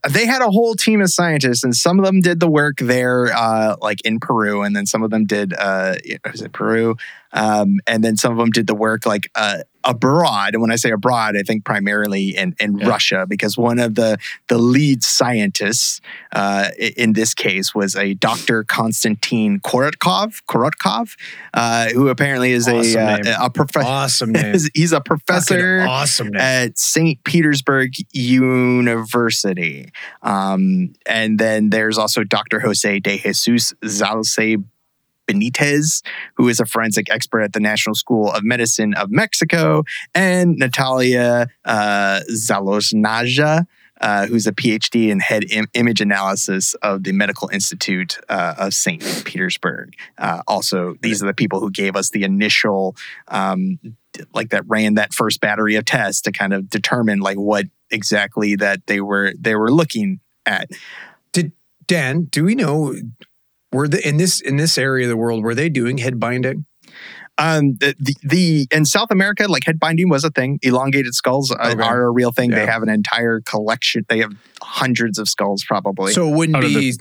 [0.09, 3.33] They had a whole team of scientists, and some of them did the work there,
[3.35, 5.53] uh, like in Peru, and then some of them did.
[5.53, 5.97] Uh,
[6.31, 6.97] was it Peru?
[7.33, 10.55] Um, and then some of them did the work like uh, abroad.
[10.55, 12.89] And when I say abroad, I think primarily in, in Yeah.
[12.89, 14.19] Russia, because one of the
[14.49, 16.01] the lead scientists
[16.33, 18.65] uh, in this case was a Dr.
[18.65, 21.15] Konstantin Korotkov, Korotkov,
[21.53, 23.87] uh, who apparently is Awesome a, uh, a professor.
[23.87, 24.57] Awesome name.
[24.75, 26.41] He's a professor awesome name.
[26.41, 27.23] at St.
[27.25, 29.91] Petersburg University.
[30.23, 32.61] Um, and then there's also Dr.
[32.61, 34.63] Jose de Jesus Zalce
[35.27, 36.03] Benitez,
[36.37, 39.85] who is a forensic expert at the National School of Medicine of Mexico,
[40.15, 43.67] and Natalia uh, Zaloznaja.
[44.01, 48.75] Uh, who's a PhD in head Im- image analysis of the Medical Institute uh, of
[48.75, 49.01] St.
[49.25, 49.95] Petersburg.
[50.19, 52.97] Uh, also, these are the people who gave us the initial
[53.29, 53.79] um,
[54.35, 58.57] like that ran that first battery of tests to kind of determine like what exactly
[58.57, 60.71] that they were they were looking at.
[61.33, 61.53] Did
[61.87, 62.95] Dan, do we know
[63.75, 66.65] were the in this in this area of the world were they doing head binding?
[67.37, 70.61] Um, the, the, the in South America, like head binding was a thing.
[70.63, 71.83] Elongated skulls are, Okay.
[71.83, 72.51] are a real thing.
[72.51, 74.05] They have an entire collection.
[74.09, 74.33] They have
[74.63, 76.13] hundreds of skulls, probably.
[76.13, 76.93] So it wouldn't Out of be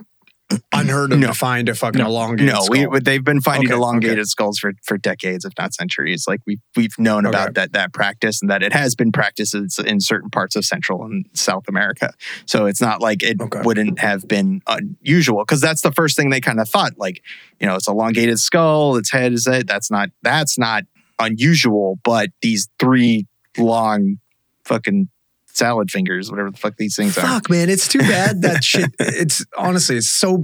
[0.72, 1.28] unheard of No.
[1.28, 2.08] to find a fucking No.
[2.08, 3.00] elongated no, we, skull.
[3.02, 4.24] they've been finding Okay, elongated okay.
[4.26, 6.26] skulls for, for decades, if not centuries.
[6.28, 7.36] Like we we've known Okay.
[7.36, 10.66] about that that practice and that it has been practiced in in certain parts of
[10.66, 12.14] Central and South America.
[12.46, 16.42] So it's not like it wouldn't have been unusual because that's the first thing they
[16.42, 16.94] kind of thought.
[16.98, 17.24] Like
[17.60, 19.68] you know, it's elongated skull, its head is it.
[19.68, 20.84] That's not that's not
[21.20, 22.00] unusual.
[22.04, 23.28] But these three
[23.58, 24.18] long
[24.66, 25.10] fucking
[25.54, 27.22] salad fingers, whatever the fuck these things are.
[27.22, 28.92] Fuck, man, it's too bad that shit.
[29.00, 30.44] It's honestly, it's so,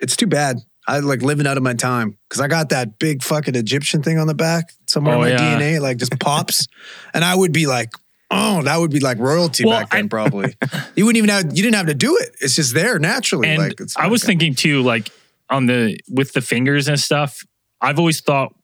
[0.00, 0.58] it's too bad.
[0.88, 4.18] I like living out of my time because I got that big fucking Egyptian thing
[4.18, 5.58] on the back somewhere Oh, in my yeah.
[5.58, 6.68] DNA, like just pops,
[7.12, 7.90] and I would be like,
[8.30, 10.54] oh, that would be like royalty Well, back then, I- probably.
[10.94, 12.34] You wouldn't even have, you didn't have to do it.
[12.40, 13.48] It's just there naturally.
[13.48, 15.10] And like it's I was thinking too, like
[15.50, 17.44] on the with the fingers and stuff.
[17.82, 18.54] I've always thought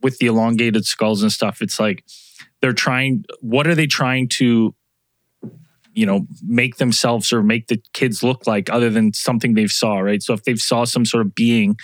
[0.00, 2.04] with the elongated skulls and stuff, it's like
[2.62, 3.24] they're trying.
[3.40, 4.74] What are they trying to,
[5.98, 9.98] you know, make themselves or make the kids look like other than something they've saw,
[9.98, 10.22] right?
[10.22, 11.76] So if they've saw some sort of being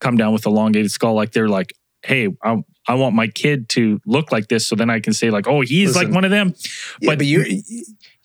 [0.00, 2.56] come down with elongated skull, like they're like, hey, I,
[2.88, 5.60] I want my kid to look like this, so then I can say like, oh,
[5.60, 6.54] he's like one of them.
[7.00, 7.46] Yeah, but- but you're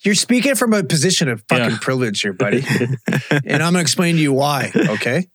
[0.00, 1.78] you're speaking from a position of fucking Yeah.
[1.80, 2.62] privilege here, buddy.
[3.30, 4.70] and I'm gonna explain to you why.
[4.74, 5.26] Okay.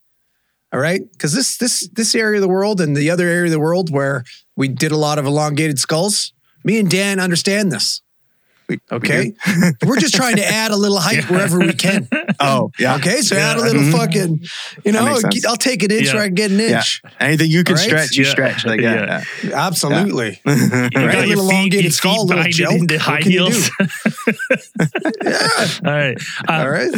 [0.73, 1.01] All right.
[1.11, 3.89] Because this this this area of the world and the other area of the world
[3.91, 4.23] where
[4.55, 8.01] we did a lot of elongated skulls, me and Dan understand this.
[8.71, 9.33] We- we Okay.
[9.85, 12.07] We're just trying to add a little height wherever we can.
[12.43, 12.95] Oh yeah.
[12.95, 13.21] Okay.
[13.21, 13.65] So add a Yeah.
[13.67, 13.91] little Mhm.
[13.91, 14.39] fucking,
[14.83, 15.19] you know.
[15.47, 16.13] I'll take an inch Yeah.
[16.13, 16.77] where I can get an Yeah.
[16.77, 17.01] inch.
[17.19, 17.87] Anything you can All right?
[17.87, 18.31] stretch, you Yeah.
[18.31, 18.65] stretch.
[18.65, 19.23] Like Yeah.
[19.43, 19.53] yeah.
[19.67, 20.39] Absolutely.
[20.45, 22.71] You Right, got your little feet, elongated your skull, feet little binded joke.
[22.73, 23.69] into What high can you heels.
[25.23, 25.67] Yeah.
[25.85, 26.17] All right.
[26.47, 26.91] Um, All right.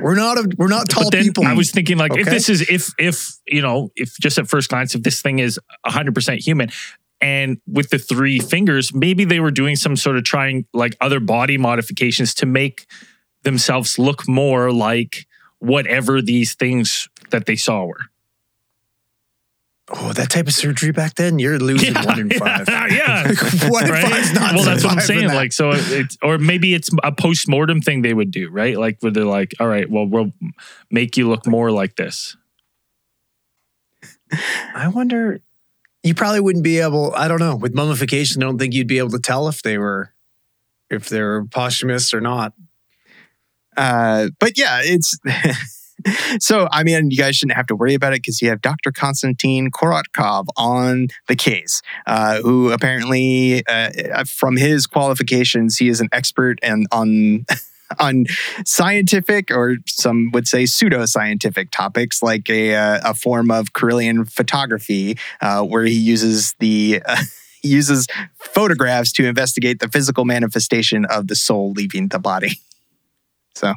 [0.00, 1.46] We're not a, we're not tall people.
[1.46, 4.68] I was thinking, like, if this is if if you know if just at first
[4.68, 6.70] glance if this thing is hundred percent human,
[7.20, 11.20] and with the three fingers, maybe they were doing some sort of trying like other
[11.20, 12.86] body modifications to make
[13.42, 15.26] themselves look more like
[15.58, 18.00] whatever these things that they saw were.
[19.92, 22.68] Oh, that type of surgery back then, you're losing one in five.
[22.68, 23.26] yeah.
[23.68, 24.08] one in right?
[24.08, 25.28] five's not well, that's what I'm saying.
[25.28, 28.78] Like, so it's, or maybe it's a post mortem thing they would do, right?
[28.78, 30.32] Like, where they're like, all right, well, we'll
[30.92, 32.36] make you look more like this.
[34.74, 35.40] I wonder.
[36.02, 37.14] You probably wouldn't be able.
[37.14, 37.56] I don't know.
[37.56, 40.12] With mummification, I don't think you'd be able to tell if they were,
[40.88, 42.54] if they were posthumous or not.
[43.76, 45.18] Uh, but yeah, it's
[46.44, 46.68] so.
[46.72, 48.92] I mean, you guys shouldn't have to worry about it because you have Dr.
[48.92, 56.08] Konstantin Korotkov on the case, uh, who apparently, uh, from his qualifications, he is an
[56.12, 57.44] expert and on.
[57.98, 58.24] On
[58.64, 65.18] scientific, or some would say pseudoscientific topics, like a, uh, a form of Kirlian photography,
[65.40, 67.02] uh, where he uses the
[67.62, 68.06] he uses
[68.38, 72.52] photographs to investigate the physical manifestation of the soul leaving the body.
[73.56, 73.74] So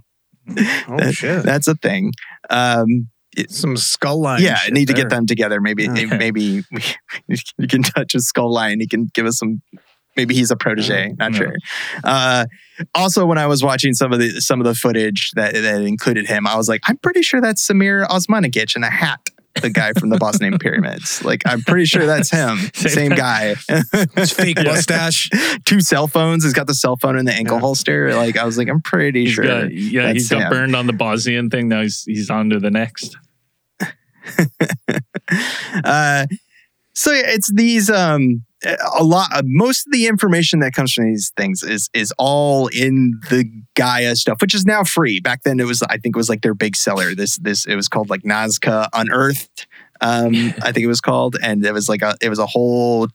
[0.48, 1.44] Oh that- shit!
[1.44, 2.12] that's a thing.
[2.50, 3.10] Um,
[3.50, 4.42] Some skull line.
[4.44, 5.04] yeah, I need to there.
[5.06, 5.60] get them together.
[5.60, 6.06] Maybe Okay.
[6.06, 6.84] maybe we,
[7.58, 8.80] you can touch a skull line.
[8.80, 9.62] He can give us some.
[10.16, 11.14] Maybe he's a protege.
[11.18, 11.38] Not Yeah.
[11.38, 11.56] sure.
[12.04, 12.46] Uh,
[12.96, 16.28] also, when I was watching some of the some of the footage that that included
[16.28, 19.20] him, I was like, I'm pretty sure that's Semir Osmanagic in a hat.
[19.62, 21.24] The guy from the Boss Name Pyramids.
[21.24, 22.58] Like, I'm pretty sure that's him.
[22.74, 23.54] Same Same guy.
[24.16, 25.30] His fake mustache.
[25.66, 26.44] Two cell phones.
[26.44, 27.62] He's got the cell phone in the ankle Yeah.
[27.62, 28.16] holster.
[28.16, 29.46] Like, I was like, I'm pretty He's sure.
[29.46, 30.50] got, yeah, he's got him.
[30.50, 31.68] burned on the Bosnian thing.
[31.68, 33.16] Now he's he's on to the next.
[35.84, 36.26] uh,
[36.96, 41.06] so yeah, it's these um a lot uh, most of the information that comes from
[41.06, 43.46] these things is is all in the
[43.76, 45.20] Gaia stuff, which is now free.
[45.20, 47.16] Back then, it was I think it was like their big seller.
[47.16, 49.68] This this it was called like Nazca Unearthed.
[50.02, 53.08] Um, I think it was called, and it was like a it was a whole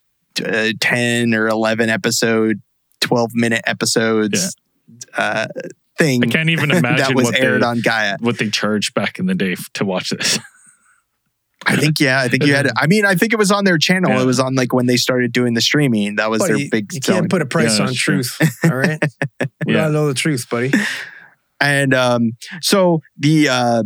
[0.45, 2.61] uh, ten or eleven episode,
[3.01, 4.55] twelve minute episodes
[5.17, 5.47] uh,
[5.97, 8.17] thing I can't even imagine that was what aired they, on Gaia.
[8.21, 10.39] what they charged back in the day to watch this.
[11.67, 12.71] I think yeah, I think you had.
[12.77, 14.11] I mean, I think it was on their channel.
[14.13, 14.23] Yeah.
[14.23, 16.17] It was on like when they started doing the streaming.
[16.17, 17.23] That was Buddy, their big you selling.
[17.23, 18.23] can't put a price Yeah, on true.
[18.23, 18.59] truth.
[18.65, 19.03] All right.
[19.67, 19.81] We Yeah.
[19.81, 20.73] gotta know the truth, buddy.
[21.61, 23.83] and um, so the uh,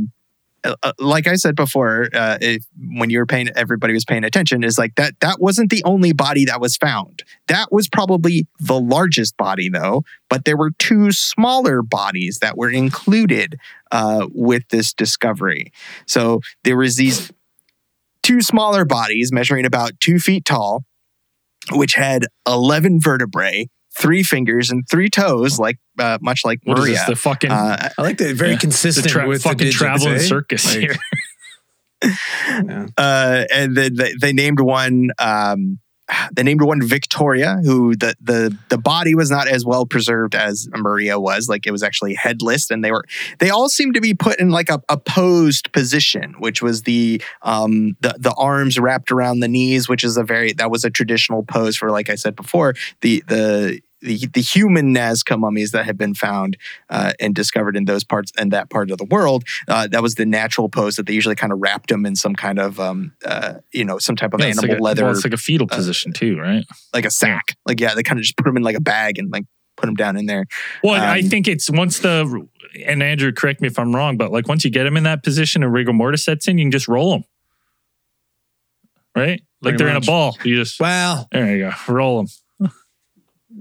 [0.64, 2.64] uh, uh, like I said before, uh, if,
[2.96, 4.62] when you were paying, everybody was paying attention.
[4.62, 5.18] Is like that.
[5.20, 7.24] That wasn't the only body that was found.
[7.48, 10.04] That was probably the largest body, though.
[10.28, 13.58] But there were two smaller bodies that were included
[13.90, 15.72] uh, with this discovery.
[16.06, 17.32] So there was these
[18.22, 20.84] two smaller bodies measuring about two feet tall,
[21.72, 23.66] which had eleven vertebrae,
[23.98, 26.94] three fingers, and three toes, like uh, much like What is Maria.
[26.98, 27.06] this?
[27.06, 28.34] The fucking Uh, I like that.
[28.36, 28.58] Very Yeah.
[28.58, 30.18] consistent the tra- with fucking digits, traveling eh?
[30.18, 30.96] circus Like, here.
[32.04, 32.86] yeah.
[32.98, 35.10] uh, and then they, they named one.
[35.18, 35.78] Um,
[36.32, 40.68] they named one Victoria, who the the the body was not as well preserved as
[40.72, 41.48] Maria was.
[41.48, 43.04] Like it was actually headless, and they were
[43.38, 47.22] they all seemed to be put in like a, a posed position, which was the
[47.42, 50.90] um the the arms wrapped around the knees, which is a very that was a
[50.90, 53.80] traditional pose for like I said before the the.
[54.02, 56.56] The, the human Nazca mummies that had been found
[56.90, 60.16] uh, and discovered in those parts and that part of the world, uh, that was
[60.16, 63.12] the natural pose that they usually kind of wrapped them in some kind of, um,
[63.24, 65.36] uh, you know, some type of Yeah, animal like a, leather, Well, it's like a
[65.36, 66.64] fetal uh, position too, right?
[66.92, 67.56] like a sack.
[67.64, 69.44] Like, yeah, they kind of just put them in like a bag and like
[69.76, 70.46] put them down in there.
[70.82, 72.46] Well, I Um, think it's once the
[72.84, 75.22] and Andrew, correct me if I'm wrong, but like once you get them in that
[75.22, 77.24] position and rigor mortis sets in, you can just roll them,
[79.14, 79.40] right?
[79.60, 79.96] Like Pretty they're much.
[79.96, 80.38] in a ball.
[80.44, 82.26] You just Well, there you go, roll them.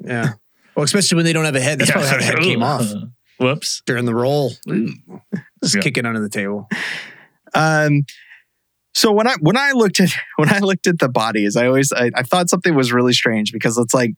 [0.03, 0.33] Yeah.
[0.75, 1.79] Well, especially when they don't have a head.
[1.79, 2.85] That's probably how the head came off
[3.39, 3.81] Whoops.
[3.85, 4.51] during the roll.
[5.63, 5.81] Just Yeah.
[5.81, 6.67] kicking under the table.
[7.53, 8.03] Um,
[8.93, 11.91] so when I when I looked at when I looked at the bodies, I always
[11.93, 14.11] I, I thought something was really strange because it's like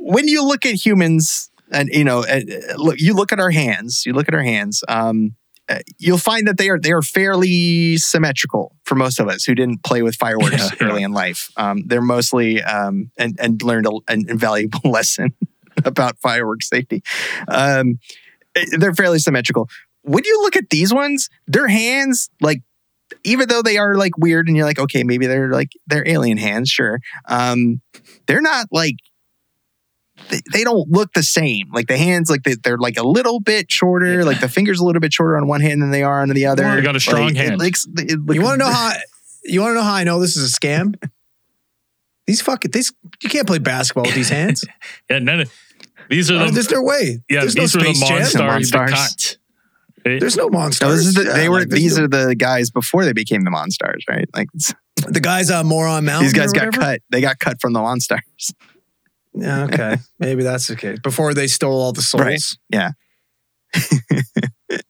[0.00, 2.40] when you look at humans and you know uh,
[2.76, 4.82] look you look at our hands, you look at our hands.
[4.88, 5.41] Um, uh,
[5.98, 9.82] you'll find that they are they are fairly symmetrical for most of us who didn't
[9.84, 10.86] play with fireworks Yeah, yeah.
[10.86, 11.50] early in life.
[11.56, 15.34] Um, they're mostly um, and and learned a, an invaluable lesson
[15.84, 17.02] about fireworks safety.
[17.48, 17.98] Um,
[18.78, 19.68] they're fairly symmetrical.
[20.02, 22.62] When you look at these ones, their hands like
[23.24, 26.38] even though they are like weird and you're like okay maybe they're like they're alien
[26.38, 27.80] hands sure um
[28.26, 28.94] they're not like
[30.30, 33.40] they, they don't look the same like the hands like they, they're like a little
[33.40, 36.20] bit shorter like the fingers a little bit shorter on one hand than they are
[36.22, 37.58] on the other They got a strong Like, it hand.
[37.60, 38.92] looks- it looks- You want to know how?
[39.44, 40.94] You want to know how I know this is a scam?
[42.26, 44.64] These fucking these you can't play basketball with these hands.
[45.10, 45.52] Yeah, none of,
[46.08, 47.20] these are Oh, the there's no way.
[47.28, 48.40] yeah there's these no are the space jam.
[48.60, 48.70] monstars.
[48.70, 49.36] The cut.
[50.20, 50.88] There's no monsters.
[50.88, 53.12] no, this is the, Yeah, they were like, these no- are the guys before they
[53.12, 54.48] became the monsters, right like
[55.08, 56.26] the guys on Moron Mountain.
[56.26, 58.52] these guys or got cut they got cut from the monstars Yeah,
[59.36, 59.96] okay.
[60.18, 60.98] Maybe that's the case.
[61.00, 62.22] Before they stole all the souls.
[62.22, 62.42] Right.
[62.68, 62.90] Yeah.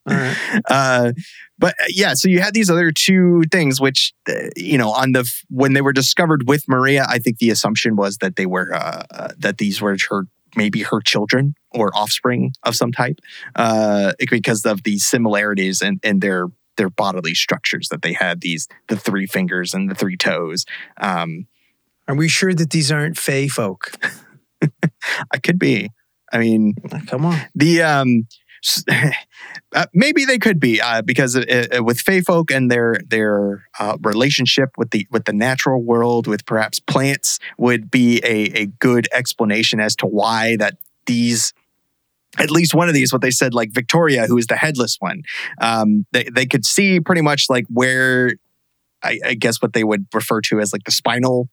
[0.09, 0.37] All right.
[0.71, 1.13] uh,
[1.59, 5.13] but uh, yeah, so you had these other two things, which uh, you know, on
[5.13, 8.75] the when they were discovered with Maria, I think the assumption was that they were
[8.75, 10.27] uh, uh, that these were her
[10.57, 13.21] maybe her children or offspring of some type,
[13.57, 18.69] uh, because of the similarities in, in their their bodily structures that they had these
[18.89, 20.65] the three fingers and the three toes.
[21.01, 21.47] Um,
[22.09, 23.93] Are we sure that these aren't Fey folk?
[25.33, 25.91] I could be.
[26.33, 26.75] I mean,
[27.07, 27.39] Come on.
[27.55, 28.27] the um
[29.75, 33.67] uh, maybe they could be uh, because uh, uh, with Fey folk and their their
[33.81, 38.67] uh, relationship with the with the natural world with perhaps plants would be a, a
[38.67, 41.53] good explanation as to why that these
[42.39, 45.23] at least one of these what they said like Victoria who is the headless one
[45.61, 48.37] um they, they could see pretty much like where
[49.03, 51.49] I, I guess what they would refer to as like the spinal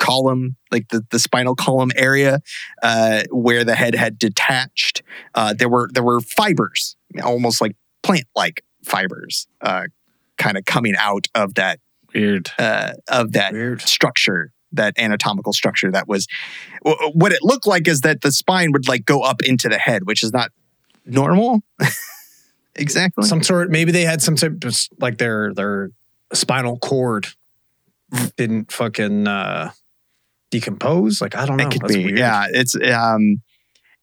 [0.00, 2.40] column like the, the spinal column area
[2.82, 5.02] uh, where the head had detached.
[5.36, 9.84] Uh, there were there were fibers, almost like plant like fibers, uh,
[10.38, 11.78] kind of coming out of that
[12.14, 12.50] Weird.
[12.58, 13.82] uh, of that Weird.
[13.82, 15.92] structure, that anatomical structure.
[15.92, 16.26] That was
[16.84, 19.78] wh- what it looked like is that the spine would like go up into the
[19.78, 20.50] head, which is not
[21.04, 21.60] normal.
[22.74, 23.26] exactly.
[23.26, 23.70] Some sort.
[23.70, 25.90] Maybe they had some type of like their their
[26.32, 27.26] spinal cord
[28.36, 29.70] didn't fucking uh,
[30.50, 31.20] decompose.
[31.20, 31.66] Like I don't know.
[31.68, 32.04] It could That's be.
[32.06, 32.18] weird.
[32.18, 33.42] Yeah, it's um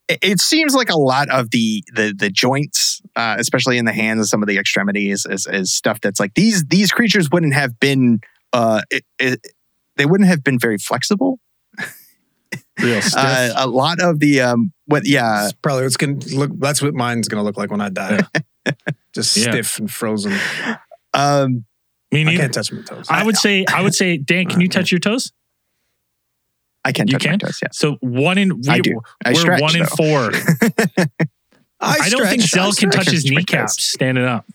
[0.08, 3.94] it, it seems like a lot of the the the joints, uh, especially in the
[3.94, 7.54] hands and some of the extremities, is, is stuff that's like these these creatures wouldn't
[7.54, 8.20] have been
[8.54, 9.46] uh it, it,
[9.98, 11.40] they wouldn't have been very flexible.
[12.82, 13.16] Real stiff.
[13.18, 16.52] Uh, a lot of the um what yeah It's probably it's gonna look.
[16.60, 18.22] That's what mine's gonna look like when I die.
[19.14, 19.52] Just Yeah.
[19.52, 20.34] stiff and frozen.
[21.14, 21.66] um
[22.12, 23.08] Me I can't touch my toes.
[23.10, 25.32] I would say, I would say, Dan, can you touch your toes?
[26.86, 27.40] I can You touch my can?
[27.40, 27.60] toes.
[27.62, 29.02] Yeah, So one in we, I do.
[29.26, 29.88] I we're stretch, one in though.
[29.88, 30.32] four.
[31.80, 33.88] I, don't think stretch, I Zell can touch his stretch kneecaps toes.
[33.90, 34.46] standing up.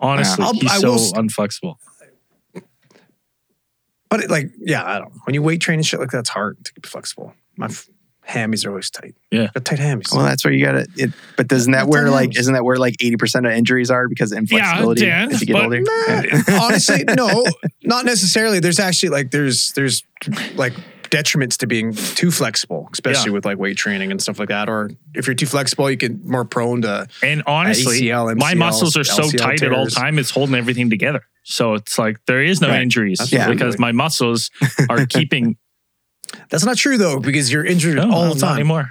[0.00, 1.76] Honestly, I'll- he's I so will st- unflexible.
[4.08, 5.12] But it, like, yeah, I don't.
[5.24, 7.34] When you weight train and shit like that, it's hard to be flexible.
[7.56, 7.88] My f-
[8.28, 9.14] hammies are always tight.
[9.30, 9.48] Yeah.
[9.54, 10.12] got tight hammies.
[10.14, 10.88] Well, that's where you got it.
[10.96, 12.40] it but doesn't that where like is.
[12.40, 15.46] isn't that where like eighty percent of injuries are because of inflexibility Dan, as you
[15.46, 15.80] get but- older?
[15.80, 16.60] Nah, Yeah.
[16.62, 17.44] honestly, no,
[17.84, 18.60] not necessarily.
[18.60, 20.02] There's actually like there's there's
[20.56, 20.74] like
[21.12, 23.34] detriments to being too flexible, especially Yeah.
[23.34, 24.68] with like weight training and stuff like that.
[24.68, 28.96] Or if you're too flexible, you get more prone to And honestly, ACL, my muscles
[28.96, 31.22] are so LCL tight at all time; it's holding everything together.
[31.44, 32.82] So it's like there is no Right.
[32.82, 33.48] injuries Yeah.
[33.50, 34.50] because my muscles
[34.88, 35.56] are keeping
[36.48, 38.54] That's not true though, because you're injured no, all the time.
[38.56, 38.90] anymore.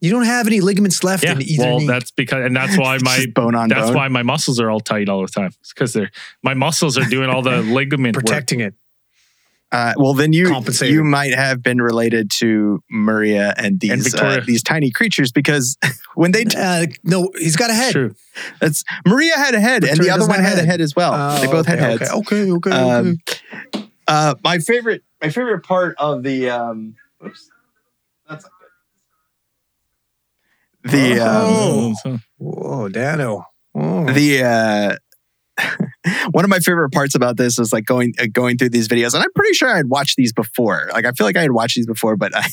[0.00, 1.86] You don't have any ligaments left Yeah, in either well, knee.
[1.86, 3.94] that's because, and that's why my bone on that's bone.
[3.94, 5.50] why my muscles are all tight all the time.
[5.60, 6.10] It's because they're
[6.42, 8.24] my muscles are doing all the ligament work.
[8.26, 8.74] protecting it.
[9.72, 14.40] Uh, well, then you you might have been related to Maria and these uh, Victoria.
[14.42, 15.76] these tiny creatures because
[16.14, 17.92] when they Uh, no, he's got a head.
[17.92, 18.14] True.
[18.60, 20.68] that's Maria had a head and the other one have had a head.
[20.68, 21.12] head as well.
[21.14, 22.10] Oh, they both okay, had heads.
[22.12, 22.70] Okay, okay, okay.
[22.70, 23.16] Um,
[23.74, 23.88] okay.
[24.06, 27.50] Uh, my favorite my favorite part of the um, oops,
[28.28, 28.52] that's not
[30.84, 30.92] good.
[30.92, 31.94] The um, Oh.
[32.02, 33.46] So- Whoa, Dano.
[33.72, 34.12] Whoa.
[34.12, 34.96] the uh
[36.30, 39.14] one of my favorite parts about this is like going uh, going through these videos
[39.14, 41.52] and i'm pretty sure i had watched these before like i feel like i had
[41.52, 42.44] watched these before but i,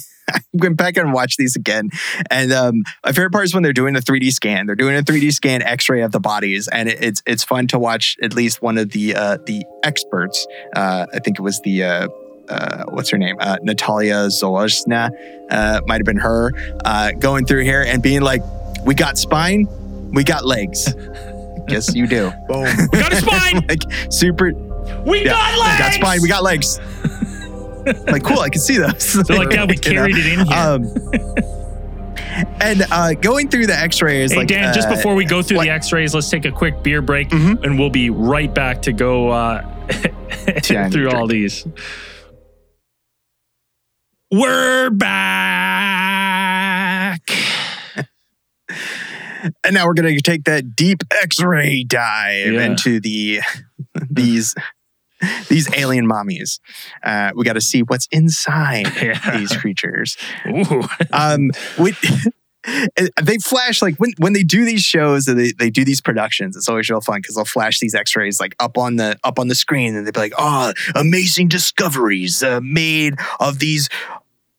[0.54, 1.90] went back and watched these again
[2.32, 5.02] and um my favorite part is when they're doing a 3d scan they're doing a
[5.02, 8.62] 3d scan x-ray of the bodies and it, it's it's fun to watch at least
[8.62, 12.08] one of the uh the experts uh i think it was the uh
[12.50, 13.38] uh, what's her name?
[13.40, 15.12] Uh, Natalia Zolosna,
[15.50, 16.52] uh, might have been her,
[16.84, 18.42] uh, going through here and being like,
[18.84, 19.66] "We got spine,
[20.12, 20.94] we got legs."
[21.68, 22.32] yes, you do.
[22.48, 22.64] Boom.
[22.92, 23.66] we got a spine.
[23.68, 24.52] like super
[25.06, 25.32] We Yeah.
[25.32, 25.80] got we legs.
[25.80, 26.80] got spine we got legs
[28.08, 30.02] like cool i can see those So like that, we You know?
[30.02, 30.58] carried it in here.
[30.58, 30.86] um
[32.62, 35.58] and uh going through the x-rays hey like Dan, just uh, before we go through
[35.58, 37.64] like- the X-rays, let's take a quick beer break, Mhm.
[37.64, 39.62] and we'll be right back to go uh,
[40.70, 41.66] Yeah, I need through a all these.
[44.32, 45.14] We're back.
[49.64, 52.66] And now we're gonna take that deep x-ray dive Yeah.
[52.66, 53.42] into the
[54.10, 54.56] these
[55.50, 56.60] these alien mommies
[57.04, 59.38] uh we got to see what's inside Yeah.
[59.38, 60.18] these creatures
[60.48, 60.84] Ooh.
[61.12, 61.94] um we,
[63.22, 66.56] they flash like when when they do these shows and they, they do these productions
[66.58, 69.48] it's always real fun because they'll flash these x-rays like up on the up on
[69.50, 73.90] the screen and they'll be like oh amazing discoveries uh, made of these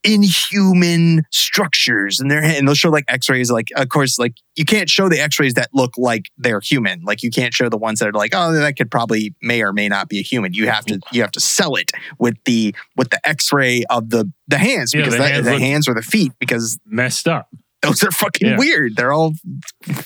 [0.05, 4.89] inhuman structures and they're and they'll show like x-rays like of course like you can't
[4.91, 8.09] show the x-rays that look like they're human like you can't show the ones that
[8.09, 10.85] are like oh that could probably may or may not be a human you have
[10.85, 14.93] to you have to sell it with the with the x-ray of the the hands
[14.93, 17.49] Yeah, because the the, hands the hands or the feet because Messed up.
[17.83, 18.59] those are fucking Yeah.
[18.59, 18.97] weird.
[18.97, 19.33] They're all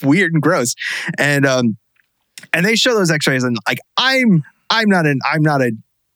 [0.02, 0.74] weird and gross.
[1.18, 1.76] And um
[2.52, 5.72] and they show those x-rays and like I'm I'm not an I'm not a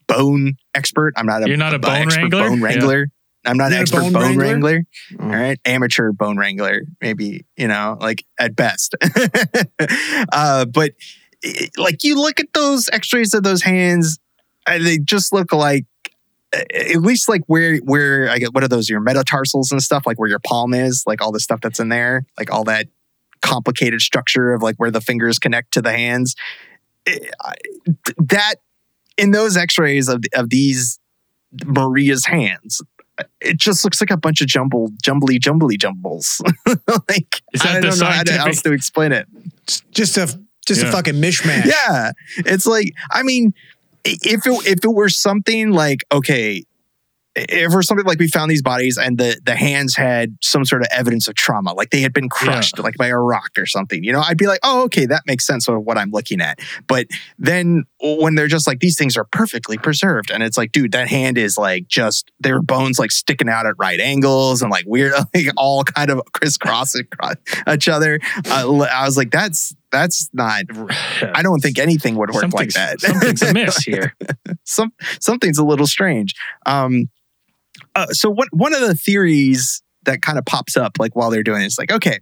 [0.06, 1.14] bone expert.
[1.16, 2.48] I'm not a You're not a bone expert wrangler?
[2.48, 3.04] Bone Yeah.
[3.44, 4.42] I'm not an expert bone bone, wrangler?
[4.42, 4.86] wrangler.
[5.18, 5.24] Oh.
[5.24, 5.58] All right.
[5.64, 8.94] Amateur bone wrangler, maybe, you know, like at best.
[10.32, 10.92] uh, but
[11.76, 14.18] like you look at those x-rays of those hands,
[14.66, 15.86] and they just look like
[16.52, 20.18] at least like where where I get what are those your metatarsals and stuff like
[20.18, 22.88] where your palm is like all the stuff that's in there like all that
[23.40, 26.36] complicated structure of like where the fingers connect to the hands
[27.06, 27.54] It- I-
[28.18, 28.56] that
[29.16, 30.98] in those x-rays of of these
[31.64, 32.82] Maria's hands
[33.40, 36.40] it just looks like a bunch of jumble jumbly jumbly jumbles
[37.08, 39.26] like Is that I don't know how to, else to explain it
[39.92, 40.26] Just a
[40.66, 40.88] just Yeah.
[40.88, 41.64] a fucking mishmash.
[41.66, 43.52] yeah it's like i mean
[44.04, 46.62] if it if it were something like okay
[47.34, 50.82] if were something like we found these bodies and the the hands had some sort
[50.82, 54.04] of evidence of trauma like they had been crushed like by a rock or something
[54.04, 56.58] you know i'd be like oh okay that makes sense of what i'm looking at
[56.86, 57.06] but
[57.38, 61.08] then when they're just like these things are perfectly preserved and it's like dude that
[61.08, 65.12] hand is like just their bones like sticking out at right angles and like weird
[65.34, 67.36] like all kind of crisscrossing across
[67.72, 68.18] each other
[68.50, 70.64] uh, i was like that's that's not
[71.34, 73.00] I don't think anything would work like that.
[73.00, 74.16] something's amiss here.
[74.64, 76.34] Some something's a little strange.
[76.66, 77.10] Um,
[77.94, 81.42] uh, so what one of the theories that kind of pops up like while they're
[81.42, 82.20] doing it is like, okay,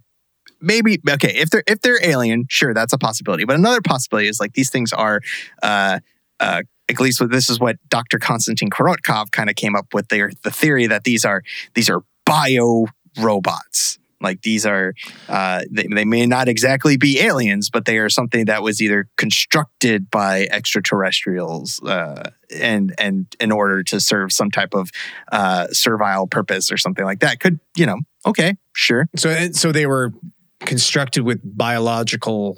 [0.59, 3.45] maybe okay if they're if they're alien, sure that's a possibility.
[3.45, 5.21] But another possibility is like these things are.
[5.61, 5.99] Uh,
[6.39, 8.19] uh, at least this is what Dr.
[8.19, 10.09] Konstantin Korotkov kind of came up with.
[10.09, 11.43] Their the theory that these are
[11.73, 13.97] these are bio robots.
[14.21, 14.93] Like these are,
[15.27, 19.09] uh, they, they may not exactly be aliens, but they are something that was either
[19.17, 24.89] constructed by extraterrestrials uh, and and in order to serve some type of
[25.31, 27.39] uh, servile purpose or something like that.
[27.39, 27.99] Could you know?
[28.25, 29.07] Okay, sure.
[29.15, 30.13] So so they were
[30.59, 32.57] constructed with biological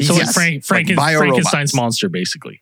[0.00, 0.34] So like Yes.
[0.34, 2.60] Frank, Like Franken, bio Frankenstein's monster, basically.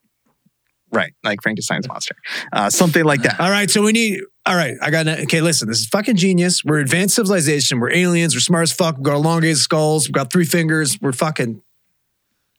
[0.93, 2.15] Right, like Frankenstein's monster,
[2.53, 3.41] uh, something like that.
[3.41, 4.21] All right, so we need.
[4.45, 5.07] All right, I got.
[5.07, 6.65] Okay, listen, this is fucking genius.
[6.65, 7.79] We're advanced civilization.
[7.79, 8.35] We're aliens.
[8.35, 8.97] We're smart as fuck.
[8.97, 10.09] We've got elongated skulls.
[10.09, 11.01] We've got three fingers.
[11.01, 11.63] We're fucking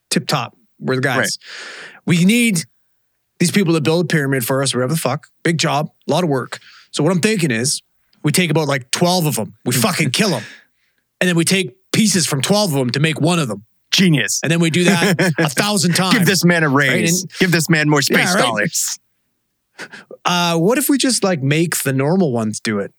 [0.09, 0.55] tip top.
[0.79, 1.17] We're the guys.
[1.17, 1.38] Right.
[2.05, 2.63] We need
[3.39, 4.73] these people to build a pyramid for us.
[4.73, 6.59] Whatever the fuck, big job, a lot of work.
[6.91, 7.81] So what I'm thinking is,
[8.23, 9.55] we take about like twelve of them.
[9.65, 9.81] We mm.
[9.81, 10.43] fucking kill them,
[11.21, 14.39] and then we take pieces from twelve of them to make one of them, Genius.
[14.41, 16.17] and then we do that a thousand times.
[16.17, 16.89] Give this man a raise.
[16.89, 18.41] Right, and- Give this man more space Yeah, right.
[18.41, 18.97] dollars.
[20.26, 22.93] Uh, what if we just like make the normal ones do it?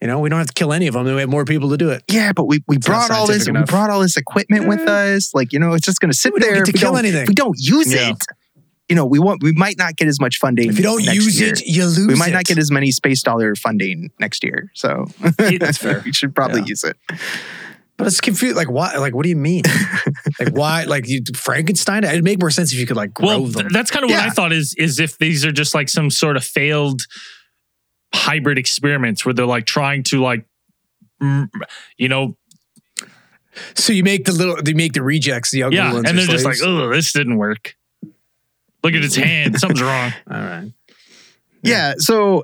[0.00, 1.04] You know, we don't have to kill any of them.
[1.04, 2.02] Then we have more people to do it.
[2.10, 5.34] Yeah, but we, we brought all this scientific we brought all this equipment with us.
[5.34, 6.64] Like you know, it's just going to sit We don't there.
[6.64, 7.26] get to we kill don't, anything.
[7.26, 8.10] we don't use Yeah.
[8.12, 8.16] it.
[8.88, 10.68] You know, we want we might not get as much funding.
[10.70, 11.52] If you don't use year.
[11.52, 12.06] it, you lose.
[12.08, 12.32] we might it.
[12.32, 14.70] not get as many space dollar funding next year.
[14.74, 15.04] So
[15.36, 16.00] That's fair.
[16.04, 16.66] we should probably Yeah.
[16.68, 16.96] use it.
[18.00, 18.56] But it's confused.
[18.56, 18.96] Like why?
[18.96, 19.62] Like what do you mean?
[20.40, 20.84] like why?
[20.84, 22.02] Like you Frankenstein?
[22.02, 23.62] It'd make more sense if you could like grow Well, them.
[23.62, 26.10] th- that's kind of what I thought is is if these are just like some
[26.10, 27.02] sort of failed
[28.14, 30.44] hybrid experiments where they're like trying to like,
[31.20, 32.36] you know,
[33.74, 36.08] so you make the little, you make the rejects, the ugly yeah, ones.
[36.08, 37.74] and they're just like, oh, this didn't work.
[38.82, 40.12] Look at its hand, something's wrong.
[40.30, 40.72] all right.
[41.62, 41.94] Yeah.
[41.98, 42.42] So,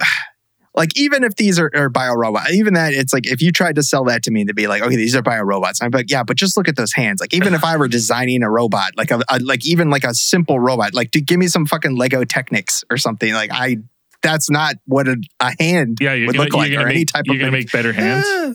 [0.76, 3.76] like, even if these are, are bio robots, even that, it's like if you tried
[3.76, 6.10] to sell that to me to be like, okay, these are bio robots, I'm like,
[6.10, 7.20] yeah, but just look at those hands.
[7.20, 10.14] Like, even if I were designing a robot, like a, a like even like a
[10.14, 13.32] simple robot, like, to give me some fucking Lego Technics or something.
[13.32, 13.78] Like, I
[14.22, 16.90] that's not what a, a hand Yeah, you're would gonna, look like you're or gonna
[16.90, 17.40] any make, type you're of.
[17.40, 18.26] gonna make better hands.
[18.28, 18.54] Eh,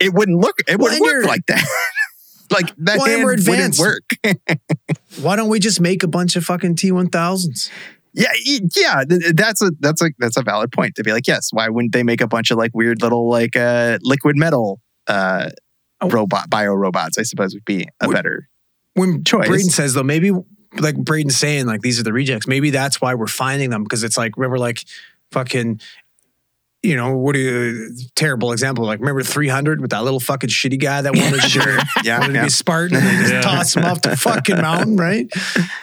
[0.06, 0.58] it wouldn't look.
[0.68, 1.64] It wouldn't and work like that.
[2.50, 3.80] like that Well, hand we're wouldn't advanced.
[3.80, 4.02] work.
[5.20, 7.70] why don't we just make a bunch of fucking T1000s?
[7.70, 11.26] Yeah, y- yeah, th- that's a that's a that's a valid point to be like,
[11.26, 14.80] yes, why wouldn't they make a bunch of like weird little like uh liquid metal
[15.06, 15.50] uh
[16.02, 16.08] Oh.
[16.08, 18.48] robot bio robots, I suppose would be a Would- better
[18.94, 19.48] When Choice.
[19.48, 20.32] Braden says though, maybe
[20.78, 22.46] like Braden's saying like these are the rejects.
[22.46, 24.84] Maybe that's why we're finding them because it's like remember like
[25.30, 25.80] fucking.
[26.82, 27.34] You know what?
[27.34, 28.86] Do you, terrible example.
[28.86, 31.78] Like remember 300 with that little fucking shitty guy that wanted to Sure.
[32.02, 33.40] Yeah, wanted to be Spartan and they just Yeah.
[33.42, 35.26] toss him off the fucking mountain, right?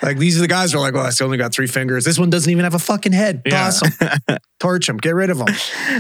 [0.02, 2.04] Like these are the guys who are like, oh, I still only got three fingers.
[2.04, 3.44] This one doesn't even have a fucking head.
[3.46, 3.52] Yeah.
[3.70, 5.48] Toss him, torch him, get rid of him.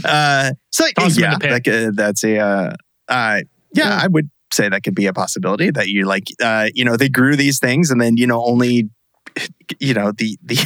[0.04, 2.74] Uh so Toss 'em in yeah, the like, uh, that's a uh, uh
[3.08, 3.42] yeah,
[3.76, 4.00] Yeah.
[4.02, 7.10] I would say that could be a possibility that you like uh you know they
[7.10, 8.90] grew these things and then you know only
[9.80, 10.58] you know the the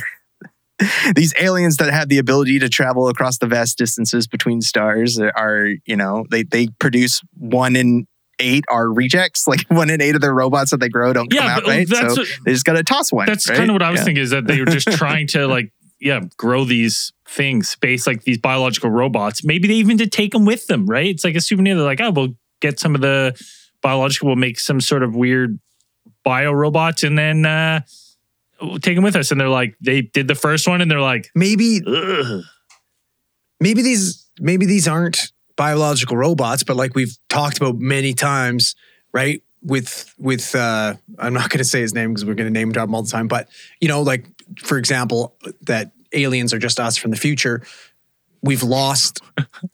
[1.15, 5.69] these aliens that have the ability to travel across the vast distances between stars are
[5.85, 8.07] you know they they produce one in
[8.39, 11.47] eight are rejects like one in eight of their robots that they grow don't come
[11.47, 13.57] out right that's so they just got to toss one that's right?
[13.57, 14.05] kind of what I was Yeah.
[14.05, 18.23] thinking is that they were just trying to like, yeah, grow these things, space like
[18.23, 19.43] these biological robots.
[19.43, 21.05] Maybe they even did take them with them, right?
[21.07, 21.75] It's like a souvenir.
[21.75, 23.39] They're like, oh, we'll get some of the
[23.83, 25.59] biological, we'll make some sort of weird
[26.25, 27.81] bio robots, and then uh,
[28.81, 29.31] take them with us.
[29.31, 32.43] And they're like, they did the first one, and they're like, Maybe Ugh.
[33.59, 38.75] maybe these maybe these aren't biological robots, but like we've talked about many times,
[39.13, 39.43] right?
[39.63, 42.95] With with uh I'm not gonna say his name because we're gonna name drop him
[42.95, 43.47] all the time, but
[43.79, 44.25] you know, like
[44.63, 47.61] for example, that aliens are just us from the future.
[48.43, 49.21] We've lost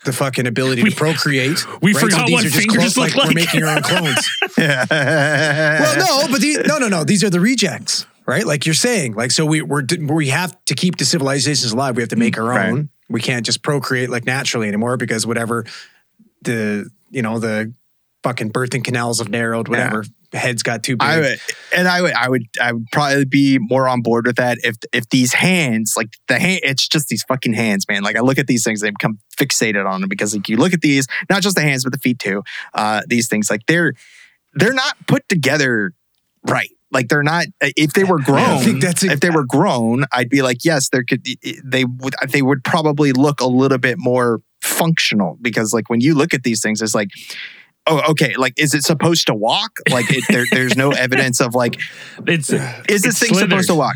[0.04, 1.66] the fucking ability We- to procreate.
[1.82, 2.02] we right?
[2.02, 4.30] forgot these what are just fingers clones, look We're making our own clones.
[4.58, 7.04] well, no, but these, no, no, no.
[7.06, 8.46] These are the rejects, right?
[8.46, 11.96] Like you're saying, like so we we're we have to keep the civilizations alive.
[11.96, 12.70] We have to make our Right.
[12.70, 12.90] own.
[13.10, 15.66] We can't just procreate like naturally anymore because whatever
[16.42, 17.74] the you know the
[18.24, 19.70] fucking birthing canals have narrowed.
[19.70, 20.04] Whatever
[20.34, 21.08] heads got too big.
[21.08, 21.40] I would,
[21.74, 24.76] and I would, I would, I would probably be more on board with that if
[24.92, 28.04] if these hands, like the hand, it's just these fucking hands, man.
[28.04, 30.74] Like I look at these things, they become fixated on them because like you look
[30.74, 32.44] at these, not just the hands, but the feet too.
[32.74, 33.94] Uh, these things, like they're
[34.54, 35.94] they're not put together
[36.46, 36.72] right.
[36.98, 37.46] Like they're not.
[37.62, 40.42] Uh, if they were grown, I think that's a- if they were grown, I'd be
[40.42, 41.24] like, yes, there could.
[41.64, 42.16] They would.
[42.20, 46.34] Uh, they would probably look a little bit more functional because, like, when you look
[46.34, 47.10] at these things, it's like.
[47.90, 48.36] Oh, okay.
[48.36, 49.72] Like, is it supposed to walk?
[49.90, 51.80] Like, it, there, there's no evidence of like,
[52.28, 53.96] it's is this It's thing supposed to walk?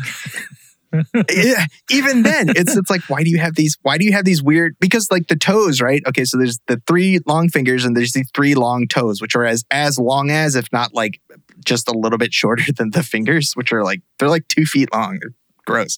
[1.30, 3.76] yeah, even then, it's it's like, why do you have these?
[3.82, 4.76] Why do you have these weird?
[4.78, 6.02] Because like the toes, right?
[6.06, 9.44] Okay, so there's the three long fingers and there's the three long toes, which are
[9.44, 11.20] as as long as, if not like
[11.64, 14.92] just a little bit shorter than the fingers, which are like they're like two feet
[14.92, 15.18] long.
[15.20, 15.34] They're
[15.66, 15.96] gross.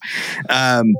[0.48, 0.94] Um,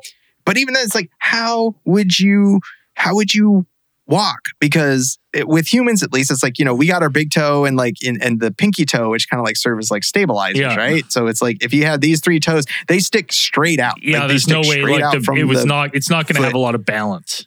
[0.45, 2.61] but even then, it's like, how would you?
[2.95, 3.67] How would you
[4.07, 7.31] walk because it, with humans at least it's like you know we got our big
[7.31, 10.05] toe and like in and the pinky toe which kind of like serve as like
[10.05, 10.77] stabilizers Yeah.
[10.77, 14.21] right so it's like if you have these three toes they stick straight out yeah.
[14.21, 15.95] Like, there's no way like the, it was not.
[15.95, 17.47] It's not going to have a lot of balance.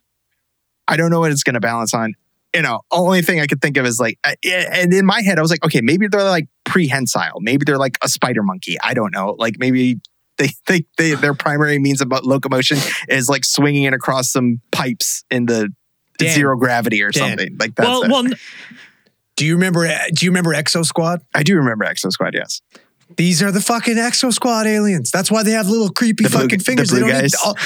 [0.88, 2.16] I don't know what it's going to balance on.
[2.56, 5.42] You know, only thing I could think of is like, and in my head, I
[5.42, 6.48] was like, okay, maybe they're like
[6.78, 7.40] prehensile.
[7.42, 8.78] Maybe they're like a spider monkey.
[8.84, 9.36] I don't know.
[9.40, 10.00] Like maybe
[10.38, 12.78] they think they, their primary means of locomotion
[13.10, 15.70] is like swinging it across some pipes in the
[16.20, 16.34] Dan.
[16.36, 17.30] zero gravity or Dan.
[17.38, 17.86] something like that.
[17.88, 18.24] well, well,
[19.36, 19.88] do you remember?
[20.14, 21.22] Do you remember Exo Squad?
[21.34, 22.34] I do remember Exo Squad.
[22.36, 22.62] Yes.
[23.16, 25.10] These are the fucking Exo Squad aliens.
[25.10, 26.90] That's why they have little creepy The blue- fucking the fingers.
[26.92, 27.34] blue they don't guys.
[27.34, 27.58] Need, all,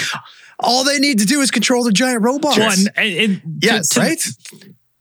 [0.60, 2.58] all they need to do is control the giant robots.
[2.58, 4.24] well, and, and, and Yes, to- to- right?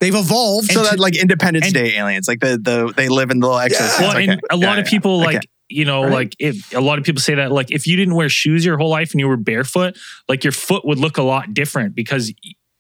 [0.01, 0.73] They've evolved.
[0.73, 3.61] So that like Independence and- Day aliens, like the the they live in the little
[3.61, 3.81] Exo.
[3.81, 4.01] Yeah.
[4.01, 4.29] Well, Okay.
[4.29, 4.91] and a lot Yeah, of yeah.
[4.91, 5.35] people Okay.
[5.35, 6.13] like you know Right.
[6.13, 8.77] like if a lot of people say that like if you didn't wear shoes your
[8.79, 9.97] whole life and you were barefoot
[10.29, 12.33] like your foot would look a lot different because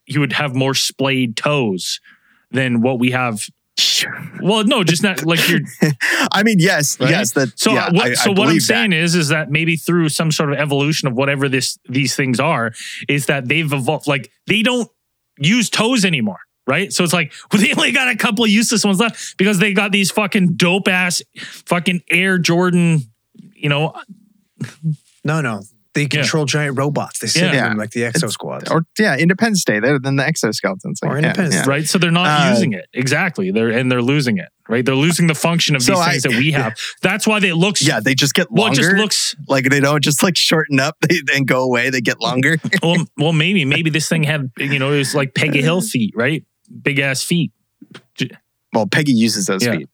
[0.06, 2.00] you would have more splayed toes
[2.50, 3.46] than what we have
[4.42, 5.60] well no just not like you're
[6.32, 7.10] I mean, yes, Right?
[7.10, 7.32] yes.
[7.32, 10.08] That so yeah, what, I- I so what i'm saying is is that maybe through
[10.08, 12.72] some sort of evolution of whatever this these things are
[13.08, 14.88] is that they've evolved like they don't
[15.38, 16.40] use toes anymore
[16.70, 19.58] right so it's like well, they only got a couple of useless ones left because
[19.58, 21.20] they got these fucking dope ass
[21.66, 23.00] fucking air jordan
[23.54, 23.92] you know
[25.24, 25.62] no, no.
[25.92, 27.18] They control giant robots.
[27.18, 27.64] They sit Yeah.
[27.64, 28.70] in them like the Exo It's- Squads.
[28.70, 29.80] or yeah, Independence Day.
[29.80, 31.02] They're than the exoskeletons.
[31.02, 31.64] Like, Or Independence yeah.
[31.66, 34.94] right so they're not Uh, using it exactly they're and they're losing it right they're
[34.94, 37.80] losing the function of So these I- things that we have that's why they look
[37.80, 38.80] Yeah, they just get well longer.
[38.80, 41.90] it just looks like they don't just like shorten up they, and go away.
[41.90, 42.58] They get longer.
[42.84, 46.14] well, well, maybe, maybe this thing had, you know, it was like Peggy Hill feet,
[46.16, 46.44] right?
[46.82, 47.52] Big ass feet.
[48.72, 49.76] well, Peggy uses those Yeah.
[49.76, 49.88] feet.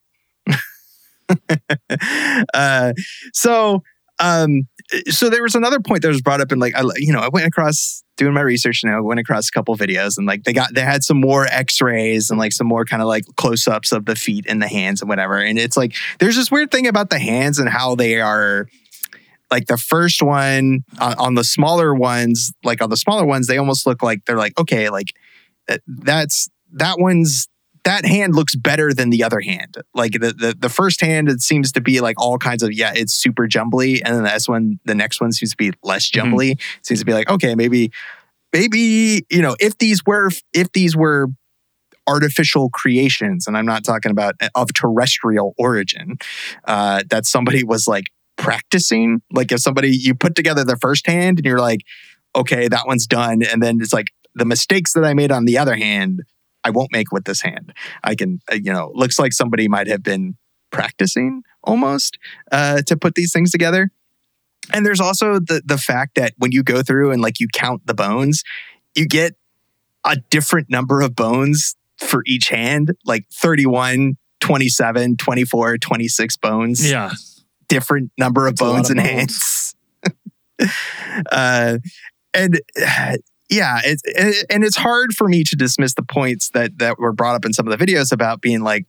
[2.55, 2.93] uh,
[3.33, 3.83] so,
[4.19, 4.63] um,
[5.09, 7.29] so there was another point that was brought up in like, I, you know, I
[7.29, 10.53] went across doing my research and I went across a couple videos and like they
[10.53, 14.07] got, they had some more x-rays and like some more kind of like close-ups of
[14.07, 15.37] the feet and the hands and whatever.
[15.39, 18.69] And it's like, there's this weird thing about the hands and how they are,
[19.51, 23.59] like the first one uh, on the smaller ones, like on the smaller ones, they
[23.59, 25.13] almost look like they're like, okay, like
[25.69, 27.49] uh, that's that one's
[27.85, 29.77] that hand looks better than the other hand.
[29.95, 32.93] Like the, the the first hand, it seems to be like all kinds of yeah,
[32.95, 36.09] it's super jumbly, and then the next one, the next one seems to be less
[36.09, 36.13] Mhm.
[36.15, 36.57] jumbly.
[36.83, 37.91] Seems to be like okay, maybe
[38.53, 41.29] maybe you know if these were if these were
[42.09, 46.19] artificial creations, and I'm not talking about uh, of terrestrial origin,
[46.65, 48.05] uh, that somebody was like
[48.37, 49.23] practicing.
[49.33, 51.81] Like if somebody you put together the first hand and you're like,
[52.35, 55.59] okay, that one's done, and then it's like the mistakes that I made on the
[55.59, 56.23] other hand,
[56.67, 57.73] I won't make with this hand.
[58.03, 60.37] I can, uh, you know, looks like somebody might have been
[60.71, 62.19] practicing almost
[62.51, 63.91] uh, to put these things together.
[64.73, 67.87] And there's also the the fact that when you go through and like you count
[67.87, 68.43] the bones,
[68.97, 69.35] you get
[70.05, 77.11] a different number of bones for each hand, like 31, 27, 24, 26 bones Yeah.
[77.69, 79.75] different number of That's bones of and bones.
[80.59, 80.71] hands.
[81.33, 81.79] uh,
[82.35, 83.17] and uh,
[83.49, 83.81] yeah,
[84.51, 87.53] and it's hard for me to dismiss the points that that were brought up in
[87.53, 88.87] some of the videos about being like,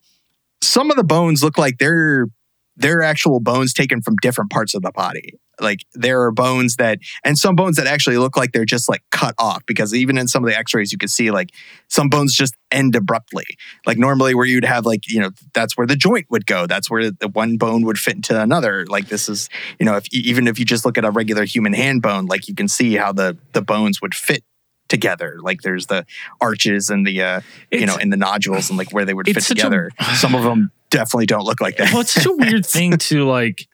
[0.61, 2.27] some of the bones look like they're
[2.75, 5.33] they're actual bones taken from different parts of the body.
[5.59, 9.01] Like there are bones that, and some bones that actually look like they're just like
[9.11, 11.49] cut off because even in some of the X-rays you can see like
[11.87, 13.45] some bones just end abruptly.
[13.85, 16.67] Like normally where you'd have like you know that's where the joint would go.
[16.67, 18.85] That's where the one bone would fit into another.
[18.87, 19.49] Like this is
[19.79, 22.47] you know if even if you just look at a regular human hand bone, like
[22.47, 24.43] you can see how the the bones would fit
[24.89, 25.37] together.
[25.41, 26.05] Like there's the
[26.39, 27.41] arches and the uh,
[27.71, 29.91] you It's- know and the nodules and like where they would fit such a- together.
[30.15, 31.91] Some of them definitely don't look like that.
[31.91, 33.67] well, it's such a weird thing to like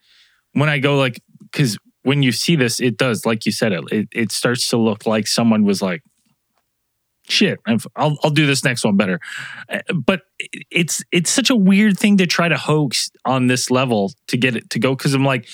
[0.54, 1.20] when I go like
[1.54, 3.84] because when you see this, it does like you said it.
[3.94, 6.04] It, it starts to look like someone was like,
[7.30, 7.60] "Shit,
[7.96, 9.20] I'll I'll do this next one better."
[9.70, 10.24] Uh, But
[10.70, 14.56] it's it's such a weird thing to try to hoax on this level to get
[14.56, 15.48] it to go because I'm like.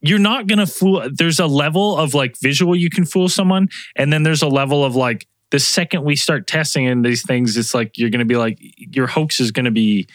[0.00, 1.08] You're not gonna fool.
[1.12, 3.66] There's a level of like visual you can fool someone,
[3.96, 7.56] and then there's a level of like the second we start testing in these things,
[7.56, 10.06] it's like you're gonna be like your hoax is gonna be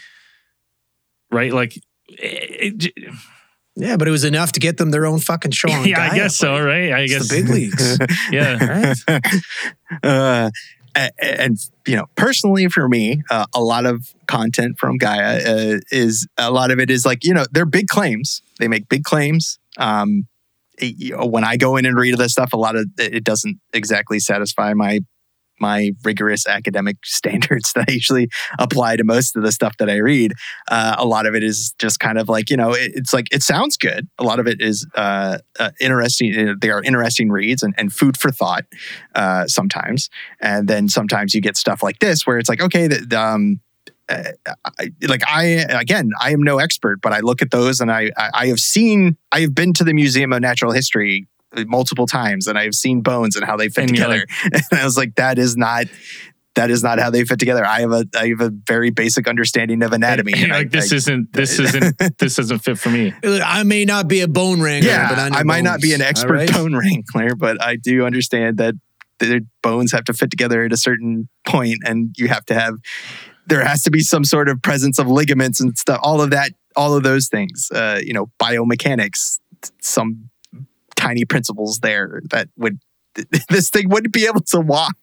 [1.32, 1.51] right?
[1.53, 3.14] Like, it, it-
[3.76, 6.15] Yeah, but it was enough to get them their own fucking show on yeah, I
[6.15, 6.91] guess so, right?
[6.91, 7.97] I It's guess the big leagues.
[8.32, 8.93] Yeah,
[10.03, 10.49] uh,
[10.95, 11.57] a- and
[11.88, 15.38] you know, personally for me, uh, a lot of content from Gaia
[15.76, 18.41] uh, is a lot of it is like you know they're big claims.
[18.59, 19.57] They make big claims.
[19.78, 20.28] Um,
[20.78, 23.15] it- you know, when I go in and read this stuff, a lot of it
[23.15, 24.99] it doesn't exactly satisfy my
[25.64, 28.28] my rigorous academic standards that I usually
[28.59, 30.34] apply to most of the stuff that I read.
[30.70, 33.28] Uh, a lot of it is just kind of like you know, it, it's like
[33.32, 34.07] it sounds good.
[34.20, 36.57] A lot of it is uh, uh, interesting.
[36.61, 38.66] They are interesting reads and, and food for thought
[39.16, 40.09] uh, sometimes.
[40.41, 43.61] And then sometimes you get stuff like this where it's like, okay, the, um,
[44.09, 44.24] uh,
[44.80, 48.11] I, like I again, I am no expert, but I look at those and I,
[48.18, 51.28] I I have seen I have been to the Museum of Natural History
[51.68, 54.26] multiple times and I've seen bones and how they fit And you're together.
[54.72, 55.86] and I was like, that is not
[56.56, 57.66] that is not how they fit together.
[57.66, 60.34] I have a I have a very basic understanding of anatomy.
[60.34, 63.14] And and I- like this I- isn't this isn't this doesn't fit for me.
[63.24, 65.93] I may not be a bone wrangler, yeah, but I, know I might not be
[65.93, 66.51] an expert right?
[66.51, 68.76] bone wrangler, but I do understand that
[69.20, 72.76] their bones have to fit together at a certain point, and you have to have
[73.47, 75.99] there has to be some sort of presence of ligaments and stuff.
[76.01, 77.70] All of that, all of those things.
[77.72, 79.39] Uh, you know, biomechanics.
[79.82, 80.30] Some
[81.04, 82.80] tiny principles there that would
[83.49, 84.95] this thing wouldn't be able to walk.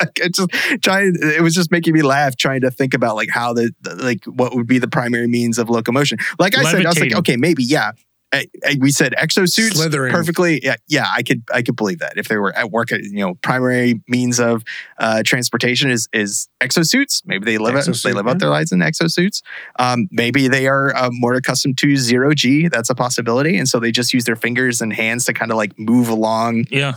[0.00, 0.50] I just
[0.82, 1.16] trying.
[1.20, 4.24] It was just making me laugh trying to think about like how the the- like
[4.26, 6.18] what would be the primary means of locomotion.
[6.38, 7.92] Like I said, I was like, okay, maybe yeah.
[8.32, 10.12] I- I- we said exosuits Slithering.
[10.12, 10.60] perfectly.
[10.62, 12.90] Yeah, yeah, I could I could believe that if they were at work.
[12.92, 14.62] You know, primary means of
[14.98, 17.22] uh, transportation is is exosuits.
[17.26, 18.30] Maybe they live out, they live yeah.
[18.32, 19.42] out their lives in exosuits.
[19.78, 22.68] Um, maybe they are uh, more accustomed to zero g.
[22.68, 25.56] That's a possibility, and so they just use their fingers and hands to kind of
[25.56, 26.94] like move along Yeah,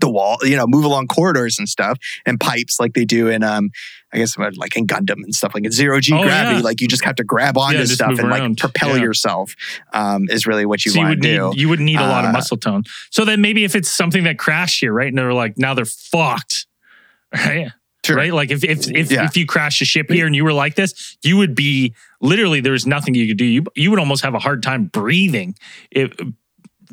[0.00, 3.42] the wall, you know, move along corridors and stuff and pipes like they do in
[3.42, 3.70] um
[4.12, 6.62] I guess like in Gundam and stuff like in zero G Oh, gravity, yeah.
[6.62, 9.02] like you just have to grab onto Yeah, stuff and like propel Yeah.
[9.04, 9.54] yourself
[9.92, 11.48] um is really what you so you want would to do.
[11.50, 12.84] need you would need a lot of Uh, muscle tone.
[13.10, 15.84] So then maybe if it's something that crashed here, right, and they're like now they're
[15.84, 16.66] fucked,
[17.34, 17.68] right?
[18.06, 18.16] Sure.
[18.16, 20.76] Right, like if if if, if you crashed a ship here and you were like
[20.76, 23.44] this, you would be literally there's nothing you could do.
[23.44, 25.54] You you would almost have a hard time breathing,
[25.90, 26.14] if,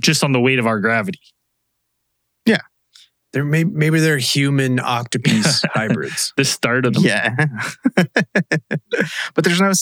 [0.02, 1.20] just on the weight of our gravity.
[3.36, 6.32] They're may, maybe they're human octopus hybrids.
[6.38, 7.04] The start of them.
[7.04, 7.36] Yeah.
[7.98, 9.74] but there's no,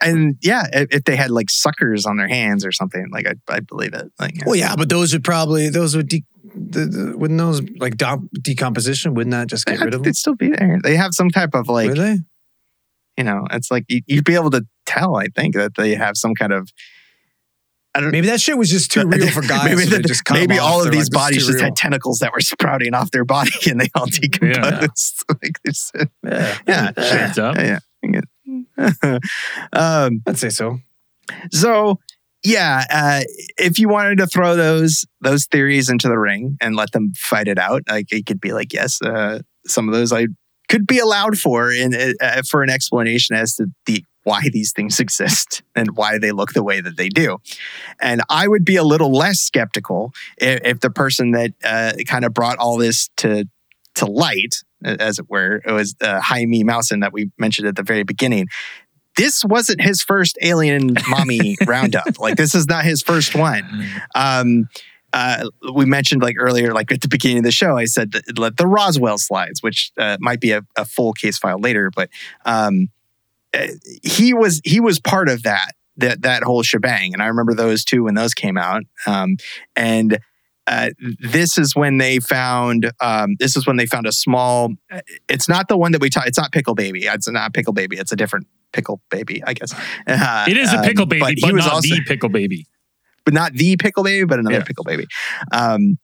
[0.00, 3.66] and yeah, if they had like suckers on their hands or something, like I'd, I'd
[3.66, 4.10] believe it.
[4.18, 6.24] Like, Well, yeah, but those would probably those would de-
[6.54, 9.12] the, the, wouldn't those like dom- decomposition?
[9.12, 10.02] Wouldn't that just get rid of them?
[10.04, 10.80] they'd still be there.
[10.82, 12.18] They have some type of like, Would they?
[13.18, 16.34] you know, it's like you'd be able to tell, I think, that they have some
[16.34, 16.70] kind of,
[17.96, 19.64] I don't Maybe that shit was just too real for guys.
[19.64, 22.32] maybe so the- just maybe all of these like, bodies just real." had tentacles that
[22.32, 25.24] were sprouting off their body and they all decomposed.
[25.42, 25.92] like there's,
[26.24, 27.56] Yeah, yeah, Shades up.
[27.56, 29.18] yeah, yeah.
[29.72, 30.78] um, I'd say so.
[31.50, 31.98] so
[32.44, 33.22] yeah, uh,
[33.56, 37.48] if you wanted to throw those those theories into the ring and let them fight
[37.48, 40.26] it out, like it could be like, yes, uh, some of those I
[40.68, 44.98] could be allowed for in uh, for an explanation as to the why these things
[45.06, 47.38] exist and why they look the way that they do.
[48.00, 52.24] And I would be a little less skeptical if, if the person that uh, kind
[52.24, 53.46] of brought all this to
[53.94, 57.82] to light, as it were, it was uh, Jaime Maussan that we mentioned at the
[57.82, 58.46] very beginning.
[59.16, 62.18] This wasn't his first alien mommy roundup.
[62.18, 63.88] Like this is not his first one.
[64.14, 64.68] Um,
[65.14, 68.38] uh, we mentioned like earlier, like at the beginning of the show, I said that,
[68.38, 72.10] like, the Roswell slides, which uh, might be a, a full case file later, but
[72.44, 72.88] um,
[74.02, 77.84] he was he was part of that that that whole shebang, and I remember those
[77.84, 79.36] two when those came out, um,
[79.74, 80.18] and.
[80.68, 80.90] Uh,
[81.20, 82.90] this is when they found.
[83.00, 84.70] Um, this is when they found a small.
[85.28, 86.26] It's not the one that we talked.
[86.26, 87.04] It's not pickle baby.
[87.06, 87.96] It's not pickle baby.
[87.98, 89.72] It's a different pickle baby, I guess.
[90.08, 92.66] Uh, It is a um, pickle baby, but, he was not also, the pickle baby.
[93.24, 94.64] but not the pickle baby, but another Yeah.
[94.64, 95.06] pickle baby.
[95.52, 95.98] Um,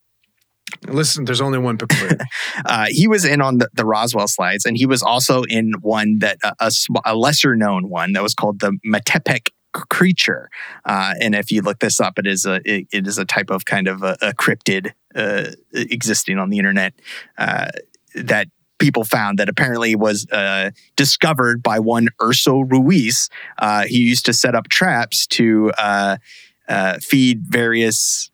[0.87, 1.77] Listen, there's only one
[2.65, 6.19] uh, he was in on the, the Roswell slides, and he was also in one
[6.19, 6.71] that uh, a,
[7.05, 10.49] a lesser known one that was called the Metepec creature.
[10.85, 13.49] Uh, and if you look this up, it is a it, it is a type
[13.49, 16.93] of kind of a, a cryptid uh, existing on the internet
[17.37, 17.69] uh,
[18.15, 18.47] that
[18.79, 23.29] people found that apparently was uh, discovered by one Urso Ruiz.
[23.57, 26.17] Uh, he used to set up traps to uh,
[26.99, 28.29] feed various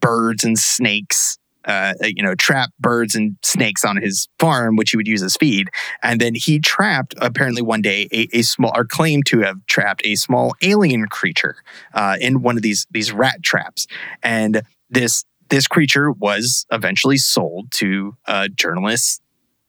[0.00, 4.96] birds and snakes uh, you know, trap birds and snakes on his farm, which he
[4.96, 5.68] would use as feed.
[6.02, 10.02] And then he trapped, apparently one day, a, a small, or claimed to have trapped
[10.04, 11.56] a small alien creature
[11.94, 13.86] uh, in one of these these rat traps.
[14.22, 19.20] And this this creature was eventually sold to uh, journalist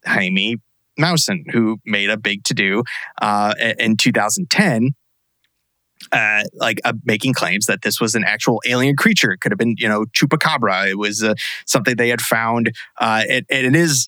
[0.05, 0.57] Jaime
[0.99, 2.83] Maussan, who made a big to do
[3.21, 4.91] uh, in 2010
[6.12, 9.32] uh, like uh, making claims that this was an actual alien creature.
[9.32, 10.89] It could have been, you know, chupacabra.
[10.89, 11.36] It was uh,
[11.66, 12.74] something they had found.
[12.99, 14.08] Uh, it, and it is,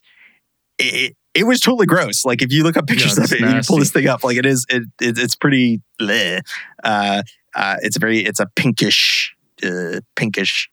[0.78, 2.24] it, it was totally gross.
[2.24, 4.36] Like if you look up pictures Yeah, of it, you pull this thing up, like
[4.36, 5.80] it is, it, it it's pretty.
[6.00, 6.40] bleh.
[6.82, 7.22] Uh,
[7.54, 10.68] uh, it's a very, it's a pinkish, uh, pinkish,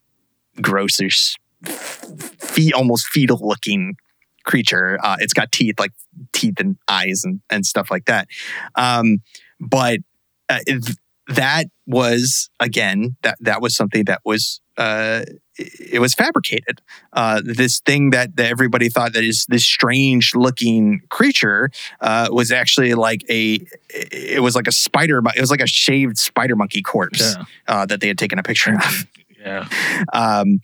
[0.58, 3.96] grossish, feet almost fetal looking
[4.44, 4.98] creature.
[5.02, 5.92] Uh, it's got teeth, like
[6.32, 8.26] teeth and eyes and and stuff like that.
[8.74, 9.18] Um,
[9.60, 10.00] but
[10.48, 10.96] uh, it-
[11.28, 15.22] that was again that that was something that was uh
[15.58, 16.80] it was fabricated
[17.12, 21.70] uh this thing that, that everybody thought that is this strange looking creature
[22.00, 23.60] uh was actually like a
[23.90, 27.44] it was like a spider it was like a shaved spider monkey corpse Yeah.
[27.68, 29.06] uh that they had taken a picture of
[29.38, 29.68] Yeah.
[30.12, 30.60] um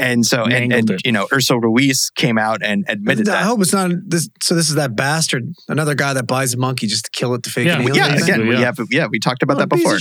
[0.00, 3.44] and so and, Mangled and you know urso ruiz came out and admitted I that
[3.44, 4.28] hope it's not this.
[4.42, 7.42] So this is that bastard, another guy that buys a monkey just to kill it
[7.44, 8.16] to fake Yeah, an well, alien.
[8.18, 8.60] yeah again we yeah.
[8.62, 9.98] have yeah we talked about What a that before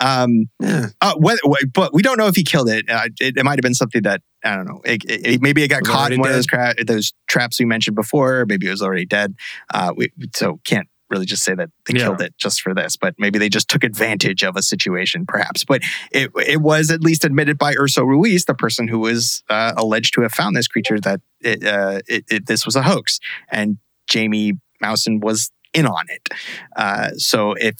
[0.00, 0.86] um Yeah.
[1.00, 1.40] Uh, whether,
[1.72, 2.88] but we don't know if he killed it.
[2.90, 4.80] Uh, it, it might have been something that I don't know.
[4.84, 7.66] It, it- maybe it got Was caught in one of those cra- those traps we
[7.66, 8.44] mentioned before.
[8.48, 9.34] Maybe it was already dead.
[9.72, 12.06] Uh, we so can't really just say that they Yeah.
[12.06, 12.96] killed it just for this.
[12.96, 15.64] But maybe they just took advantage of a situation, perhaps.
[15.64, 19.74] But it it was at least admitted by Urso Ruiz, the person who was uh,
[19.76, 23.20] alleged to have found this creature, that it, uh, it, it this was a hoax,
[23.50, 26.28] and Jamie Maussan was in on it.
[26.74, 27.76] Uh, so if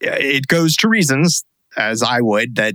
[0.00, 1.44] it goes to reasons,
[1.76, 2.74] as I would, that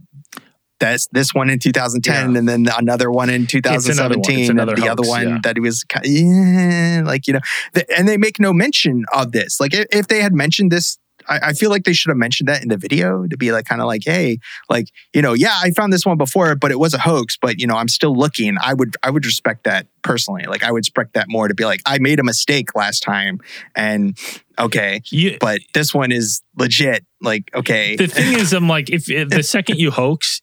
[0.84, 2.38] that's this one in 2010 Yeah.
[2.38, 3.76] and then another one in another one.
[3.76, 5.40] It's 2017 another and the other one yeah.
[5.44, 7.40] that he was yeah, like you know
[7.74, 10.98] th- and they make no mention of this like if, if they had mentioned this
[11.30, 13.66] I, I feel like they should have mentioned that in the video to be like
[13.66, 16.80] kind of like hey like you know yeah i found this one before but it
[16.80, 19.88] was a hoax but you know i'm still looking i would i would respect that
[20.02, 23.02] personally like i would respect that more to be like i made a mistake last
[23.02, 23.40] time
[23.74, 24.18] and
[24.60, 29.10] okay You, but this one is legit like okay the thing is, I'm like, if,
[29.10, 30.42] if the second you hoax,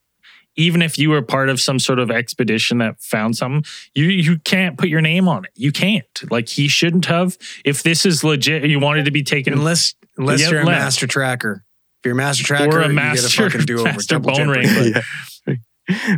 [0.60, 4.38] even if you were part of some sort of expedition that found something, you you
[4.40, 5.50] can't put your name on it.
[5.54, 6.06] You can't.
[6.30, 7.36] Like he shouldn't have.
[7.64, 10.78] If this is legit, you wanted to be taken Unless unless you're a left.
[10.80, 11.64] master tracker.
[12.00, 13.84] If you're a master tracker, or a you master, get a fucking do over.
[13.92, 15.02] master bone wrangler.
[15.46, 15.56] Yeah.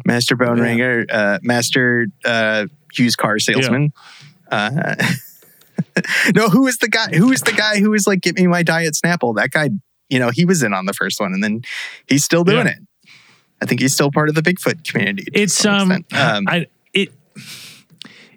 [0.05, 0.65] Master Bone Yeah.
[0.65, 2.67] Ringer, uh, Master uh,
[2.99, 3.93] used car salesman.
[4.51, 4.97] Uh,
[6.35, 7.09] no, who is the guy?
[7.17, 9.35] Who is the guy who was like, "Get me my diet Snapple"?
[9.37, 9.71] That guy,
[10.11, 11.63] you know, he was in on the first one, and then
[12.07, 12.73] he's still doing Yeah.
[12.73, 12.79] it.
[13.63, 15.25] I think he's still part of the Bigfoot community.
[15.33, 17.11] It's um, um I it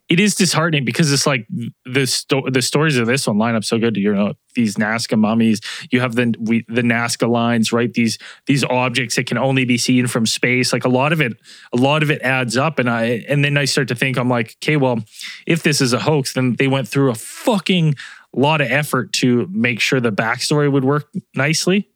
[0.08, 1.48] it is disheartening because it's like
[1.84, 3.98] the sto- the stories of this one line up so good.
[3.98, 5.62] You know these Nazca mummies.
[5.90, 7.92] You have the we, the Nazca lines, right?
[7.92, 10.72] These these objects that can only be seen from space.
[10.72, 11.34] Like a lot of it,
[11.74, 14.30] a lot of it adds up, and I and then I start to think I'm
[14.30, 15.00] like, okay, well,
[15.48, 17.96] if this is a hoax, then they went through a fucking
[18.32, 21.90] lot of effort to make sure the backstory would work nicely.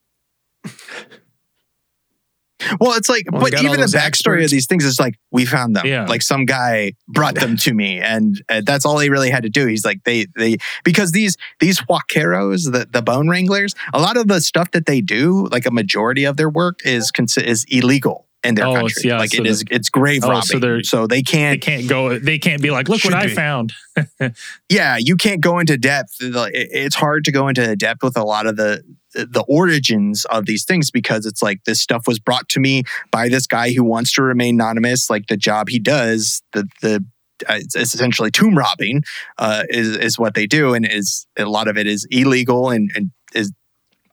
[2.80, 4.46] Well, it's like, Well, but even the backstory experts.
[4.46, 5.86] of these things is like we found them.
[5.86, 6.06] Yeah.
[6.06, 9.50] Like some guy brought them to me, and uh, that's all he really had to
[9.50, 9.66] do.
[9.66, 14.28] He's like they they because these these huaqueros, the the bone wranglers, a lot of
[14.28, 18.56] the stuff that they do, like a majority of their work is is illegal in
[18.56, 19.10] their Oh, it's- country.
[19.10, 20.42] yeah, like so it is, it's grave Oh, robbing.
[20.44, 21.62] so they're- so they can't.
[21.62, 22.18] They can't go.
[22.20, 23.34] They can't be like, look what I be.
[23.34, 23.74] found.
[24.70, 26.16] yeah, you can't go into depth.
[26.22, 28.84] It's hard to go into depth with a lot of the
[29.14, 33.28] the origins of these things because it's like this stuff was brought to me by
[33.28, 35.10] this guy who wants to remain anonymous.
[35.10, 37.04] Like the job he does, the the
[37.50, 39.04] uh, it's essentially tomb robbing
[39.38, 42.92] uh, is is what they do, and is a lot of it is illegal and
[42.96, 43.52] and is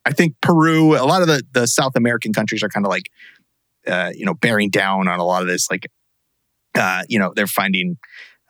[0.05, 3.11] I think Peru, a lot of the the South American countries are kind of like
[3.87, 5.71] uh, you know bearing down on a lot of this.
[5.71, 5.87] Like
[6.75, 7.97] uh, you know they're finding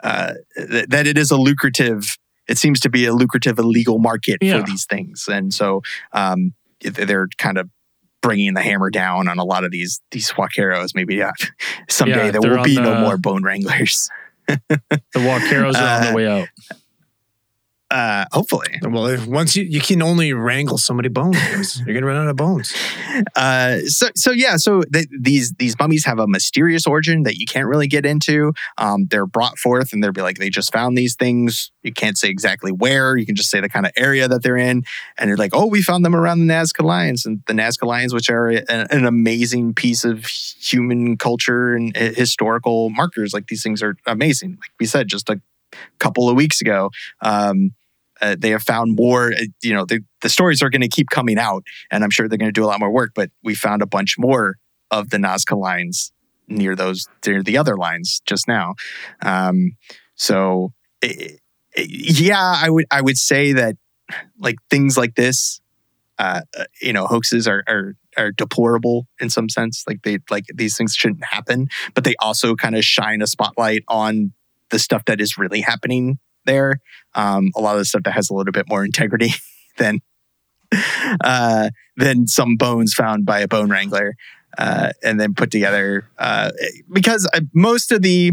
[0.03, 2.17] uh, th- that it is a lucrative.
[2.49, 4.61] It seems to be a lucrative illegal market Yeah.
[4.61, 5.83] for these things, and so
[6.13, 7.69] um, they're kind of
[8.23, 10.95] bringing the hammer down on a lot of these these Huaqueros.
[10.95, 11.33] Maybe yeah,
[11.89, 14.09] someday Yeah, there will be no more bone wranglers.
[14.49, 14.81] The
[15.17, 16.49] Huaqueros are on Uh, the way out.
[17.97, 18.69] Uh, hopefully.
[18.83, 22.29] Well, if- once you you can only wrangle so many bones, you're gonna run out
[22.29, 22.75] of bones.
[23.35, 27.47] Uh, so so yeah, so th- these these mummies have a mysterious origin that you
[27.47, 28.53] can't really get into.
[28.77, 31.71] Um, they're brought forth, and they'll be like they just found these things.
[31.83, 33.17] You can't say exactly where.
[33.17, 34.83] You can just say the kind of area that they're in,
[35.19, 38.13] and they're like, oh, we found them around the Nazca Lines, and the Nazca Lines,
[38.13, 43.33] which are a- an amazing piece of human culture and uh, historical markers.
[43.33, 44.51] Like these things are amazing.
[44.61, 45.41] Like we said just a
[45.99, 46.91] couple of weeks ago.
[47.23, 47.71] Um,
[48.21, 49.33] uh, they have found more.
[49.33, 52.29] uh, You know, the, the stories are going to keep coming out, and I'm sure
[52.29, 53.13] they're going to do a lot more work.
[53.15, 54.57] But we found a bunch more
[54.91, 56.13] of the Nazca lines
[56.49, 58.75] near those near the other lines just now.
[59.23, 59.73] Um,
[60.15, 61.33] so, eh,
[61.77, 63.77] eh, yeah, I would I would say that
[64.39, 65.61] like things like this,
[66.19, 66.43] uh,
[66.81, 69.85] you know, hoaxes are are are deplorable in some sense.
[69.87, 73.83] Like they like these things shouldn't happen, but they also kind of shine a spotlight
[73.89, 74.33] on
[74.71, 76.81] the stuff that is really happening there.
[77.15, 79.31] Um, a lot of the stuff that has a little bit more integrity
[79.79, 80.01] than
[81.23, 84.15] uh, than some bones found by a bone wrangler
[84.59, 86.09] uh, and then put together.
[86.19, 86.51] Uh,
[86.93, 88.33] because uh, most of the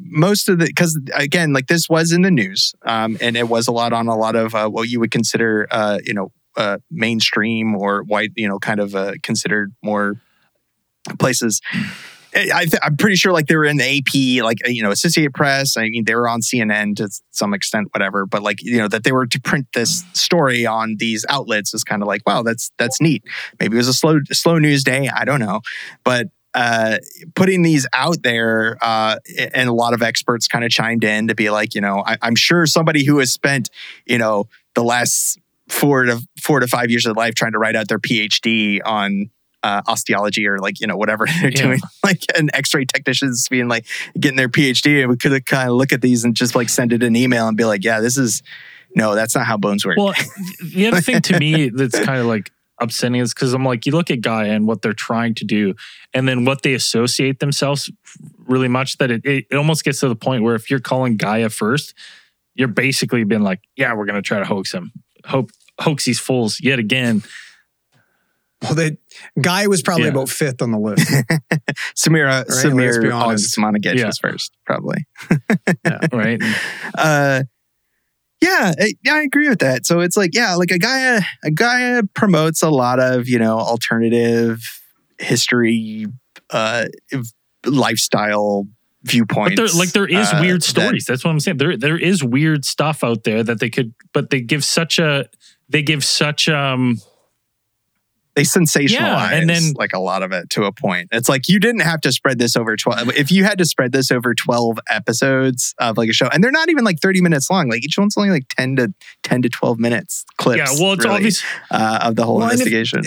[0.00, 3.68] most of the because again, like this was in the news, um, and it was
[3.68, 6.78] a lot on a lot of uh, what you would consider, uh, you know, uh,
[6.90, 10.20] mainstream or white, you know, kind of uh, considered more
[11.18, 11.60] places.
[12.36, 15.76] I I'm pretty sure like they were in the AP, like you know, Associated Press.
[15.76, 18.26] I mean, they were on CNN to some extent, whatever.
[18.26, 21.84] But like you know, that they were to print this story on these outlets is
[21.84, 23.24] kind of like, wow, that's that's neat.
[23.58, 25.08] Maybe it was a slow slow news day.
[25.08, 25.60] I don't know,
[26.04, 26.98] but uh,
[27.34, 29.18] putting these out there, uh,
[29.52, 32.16] and a lot of experts kind of chimed in to be like, you know, I,
[32.22, 33.68] I'm sure somebody who has spent,
[34.06, 37.76] you know, the last four to four to five years of life trying to write
[37.76, 39.30] out their PhD on
[39.66, 41.62] uh, osteology or like you know whatever they're Yeah.
[41.62, 43.86] doing, like an X-ray technicians being like
[44.18, 46.92] getting their PhD, and we could kind of look at these and just like send
[46.92, 48.42] it an email and be like, yeah, this is
[48.94, 49.96] no, that's not how bones work.
[49.98, 50.14] Well,
[50.74, 52.50] the other thing to me that's kind of like
[52.80, 55.74] upsetting is because I'm like, you look at Gaia and what they're trying to do,
[56.14, 57.90] and then what they associate themselves
[58.46, 61.16] really much that it, it, it almost gets to the point where if you're calling
[61.16, 61.94] Gaia first,
[62.54, 64.92] you're basically been like, yeah, we're going to try to hoax him,
[65.24, 65.50] hope
[65.80, 67.22] hoax these fools yet again.
[68.62, 68.96] Well, the
[69.40, 70.10] guy was probably Yeah.
[70.12, 71.06] about fifth on the list.
[71.96, 73.56] Samira, let's be Semir honest.
[73.58, 74.06] Osmanagic Yeah.
[74.06, 75.06] was first, probably.
[76.12, 76.42] Right.
[76.96, 77.42] uh
[78.42, 81.50] yeah I- yeah i agree with that so it's like yeah like a guy a
[81.50, 84.60] guy promotes a lot of you know alternative
[85.18, 86.06] history
[86.50, 86.84] uh
[87.64, 88.66] lifestyle
[89.04, 91.04] viewpoints But there, like there is uh, weird that- stories.
[91.06, 91.58] That's what I'm saying.
[91.58, 95.28] There there is weird stuff out there that they could, but they give such a
[95.68, 96.98] they give such um
[98.36, 101.58] they sensationalize and then- like a lot of it to a point it's like you
[101.58, 104.78] didn't have to spread this over 12 if you had to spread this over 12
[104.90, 107.98] episodes of like a show and they're not even like 30 minutes long like each
[107.98, 110.66] one's only like 10 to 10 to 12 minutes clips yeah.
[110.84, 111.42] Well, it's really, obvious.
[111.72, 113.02] uh, of the whole Well, and if- investigation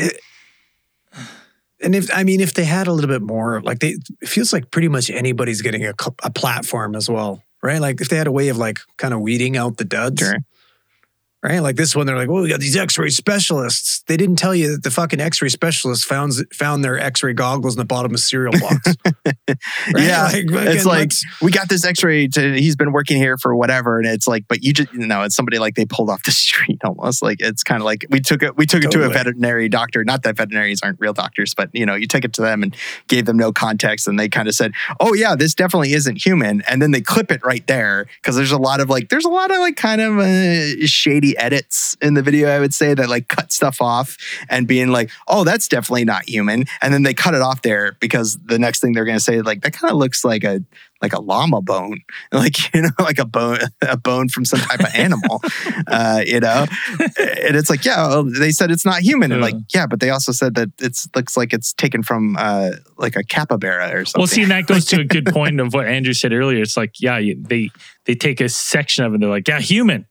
[1.82, 4.52] And if I mean, if they had a little bit more, like they, it feels
[4.52, 7.80] like pretty much anybody's getting a, a platform as well, right?
[7.80, 10.36] Like if they had a way of like kind of weeding out the duds, Sure.
[11.42, 11.60] Right?
[11.60, 14.04] Like this one, they're like, well, we got these X-ray specialists.
[14.08, 17.80] They didn't tell you that the fucking X-ray specialists found found their X-ray goggles in
[17.80, 18.96] the bottom of cereal box.
[19.94, 20.04] Right?
[20.06, 21.12] Yeah, Like, it's like
[21.42, 22.28] we got this X-ray.
[22.28, 25.24] To, he's been working here for whatever, and it's like, but you just you know,
[25.24, 27.24] it's somebody like they pulled off the street almost.
[27.24, 28.58] Like it's kind of like we took it.
[28.58, 30.04] We took it to a veterinary doctor.
[30.04, 32.76] Not that veterinarians aren't real doctors, but you know, you take it to them and
[33.08, 36.62] gave them no context, and they kind of said, "Oh yeah, this definitely isn't human,"
[36.70, 39.30] and then they clip it right there because there's a lot of like, there's a
[39.30, 42.50] lot of like kind of uh, shady edits in the video.
[42.50, 44.18] I would say that like cut stuff off
[44.50, 47.98] and being like, "Oh, that's definitely not human," and then they cut it off there
[48.00, 50.62] because the next thing they're going to say like that kind of looks like a
[51.02, 52.02] like a llama bone,
[52.32, 55.42] like you know, like a bone a bone from some type of animal,
[55.88, 56.66] uh, you know,
[57.00, 60.10] and it's like yeah, well, they said it's not human, and like yeah, but they
[60.10, 64.20] also said that it's looks like it's taken from uh, like a capybara or something.
[64.20, 66.62] Well, see, and that goes to a good point of what Andrew said earlier.
[66.62, 67.70] It's like, yeah, they
[68.06, 69.20] they take a section of it.
[69.20, 70.06] They're like, yeah, human.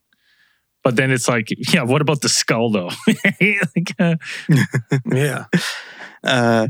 [0.89, 2.89] But then it's like, yeah, what about the skull though?
[3.77, 4.17] Like, uh,
[5.05, 5.45] yeah.
[6.25, 6.69] uh,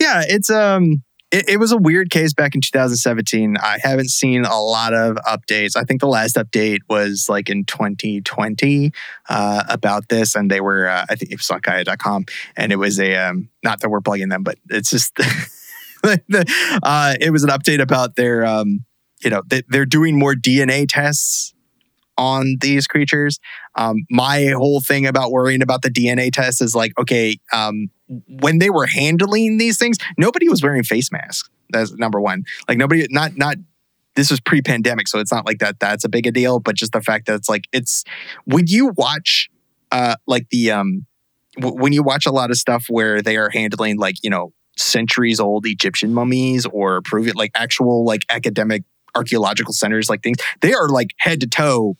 [0.00, 3.58] yeah, it's um, it, it was a weird case back in 2017.
[3.58, 5.76] I haven't seen a lot of updates.
[5.76, 8.90] I think the last update was like in 2020
[9.28, 12.24] uh, about this, and they were uh, I think it was on Gaia.com,
[12.56, 17.16] and it was a um, not that we're plugging them, but it's just the, uh,
[17.20, 18.86] it was an update about their um,
[19.22, 21.52] you know they, they're doing more DNA tests
[22.18, 23.38] on these creatures.
[23.76, 27.88] Um, my whole thing about worrying about the DNA test is like, okay, um,
[28.28, 31.48] when they were handling these things, nobody was wearing face masks.
[31.70, 32.44] That's number one.
[32.68, 33.56] Like nobody, not not.
[34.16, 35.78] This was pre-pandemic, so it's not like that.
[35.78, 36.58] That's a big a deal.
[36.58, 38.02] But just the fact that it's like it's
[38.46, 39.48] when you watch,
[39.92, 41.06] uh, like the um,
[41.56, 44.52] w- when you watch a lot of stuff where they are handling like you know
[44.76, 48.82] centuries old Egyptian mummies or prove it like actual like academic
[49.14, 51.96] archaeological centers like things they are like head to toe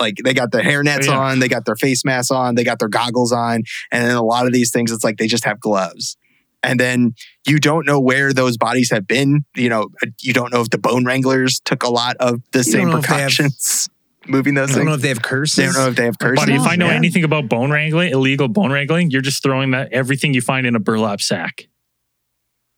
[0.00, 1.18] like they got their hairnets Oh, yeah.
[1.18, 4.22] on they got their face masks on they got their goggles on and then a
[4.22, 6.16] lot of these things it's like they just have gloves
[6.62, 7.14] and then
[7.46, 10.70] you don't know where those bodies have been you know uh, you don't know if
[10.70, 13.88] the bone wranglers took a lot of the same know have- precautions
[14.28, 15.54] moving those I don't know if they have curses.
[15.56, 16.94] they don't know if they have curses Buddy, if I know Yeah.
[16.94, 20.74] anything about bone wrangling, illegal bone wrangling, you're just throwing that everything you find in
[20.74, 21.68] a burlap sack.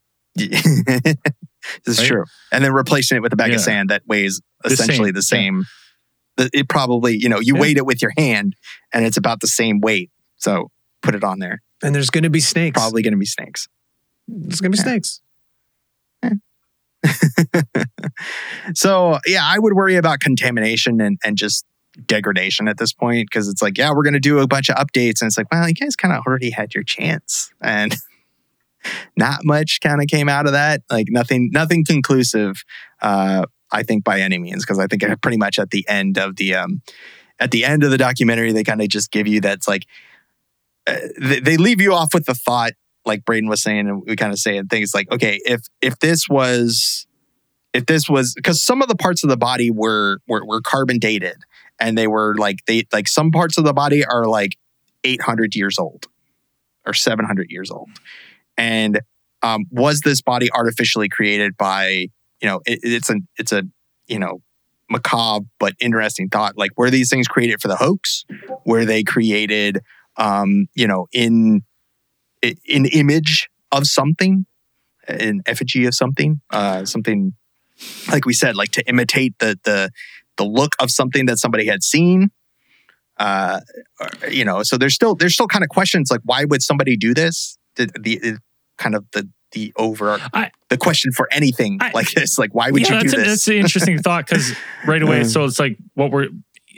[0.37, 0.53] this
[1.87, 2.07] is Right?
[2.07, 2.25] true.
[2.53, 3.57] And then replacing it with a bag Yeah.
[3.57, 5.65] of sand that weighs The essentially same, the same.
[6.39, 7.61] It probably, you know, you Yeah.
[7.61, 8.55] weight it with your hand
[8.93, 10.11] and it's about the same weight.
[10.37, 10.71] So
[11.03, 11.63] put it on there.
[11.83, 12.79] and there's going to be snakes.
[12.81, 13.69] Probably going to be snakes.
[14.27, 14.91] There's going to be Yeah.
[14.91, 15.21] snakes.
[18.75, 21.65] so yeah, I would worry about contamination and, and just
[22.07, 24.77] degradation at this point because it's like, yeah, we're going to do a bunch of
[24.77, 25.21] updates.
[25.21, 27.51] And it's like, well, you guys kind of already had your chance.
[27.61, 27.97] And
[29.17, 30.83] not much kind of came out of that.
[30.91, 32.63] Like nothing, nothing conclusive,
[33.03, 36.37] uh, I think by any means, because I think pretty much at the end of
[36.37, 36.83] the, um,
[37.39, 39.87] at the end of the documentary, they kind of just give you that's like,
[40.87, 42.73] uh, they, they leave you off with the thought,
[43.05, 45.99] like Braden was saying, and we kind of say it, things like, okay, if, if
[45.99, 47.07] this was,
[47.75, 50.99] if this was because some of the parts of the body were, were were carbon
[50.99, 51.37] dated
[51.79, 54.57] and they were like they like some parts of the body are like
[55.05, 56.07] 800 years old
[56.87, 57.91] or 700 years old.
[58.57, 59.01] And
[59.43, 62.09] um, was this body artificially created by
[62.41, 63.63] you know it, it's a it's a
[64.07, 64.41] you know
[64.91, 68.25] macabre but interesting thought like were these things created for the hoax?
[68.65, 69.81] Were they created
[70.17, 71.63] um you know in
[72.43, 74.47] in image of something
[75.07, 77.35] an effigy of something uh something
[78.11, 79.91] like we said like to imitate the the
[80.37, 82.31] the look of something that somebody had seen
[83.19, 83.61] uh
[84.31, 87.15] you know so there's still there's still kind of questions like why would somebody do
[87.15, 87.59] this?
[87.77, 88.39] The, the
[88.77, 92.39] kind of the the over I- the question for anything I- like this.
[92.39, 93.27] Like why would yeah, you do that's, a- this?
[93.29, 94.55] that's an interesting thought because
[94.87, 96.29] right away, so it's like what we're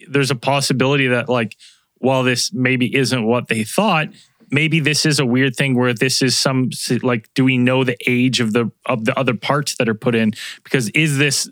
[0.08, 1.56] there's a possibility that like
[1.98, 4.08] while this maybe isn't what they thought,
[4.50, 6.70] maybe this is a weird thing where this is some
[7.02, 10.14] like do we know the age of the of the other parts that are put
[10.14, 10.32] in?
[10.64, 11.48] Because is this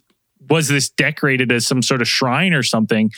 [0.48, 3.10] was this decorated as some sort of shrine or something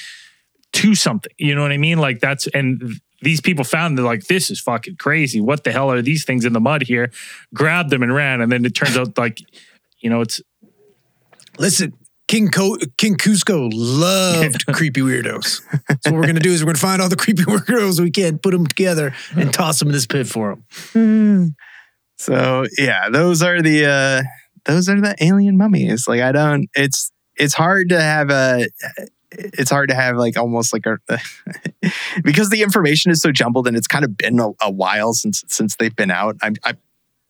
[0.72, 1.32] to something?
[1.38, 1.98] You know what i mean?
[1.98, 5.90] Like that's and these people found they're like this is fucking crazy what the hell
[5.90, 7.10] are these things in the mud here
[7.54, 9.38] grabbed them and ran and then it turns out like
[10.00, 10.40] you know it's
[11.58, 11.92] Listen,
[12.26, 15.60] King Co- King Cusco loved creepy weirdos.
[16.02, 18.38] So what we're gonna do is we're gonna find all the creepy weirdos we can,
[18.38, 20.56] put them together, and toss them in this pit for
[20.94, 21.56] them.
[22.16, 24.22] So yeah, those are the uh
[24.64, 26.08] those are the alien mummies.
[26.08, 28.68] Like I don't it's it's hard to have a
[29.32, 30.98] it's hard to have like almost like a
[32.24, 35.44] because the information is so jumbled and it's kind of been a, a while since
[35.48, 36.36] since they've been out.
[36.42, 36.74] I'm I,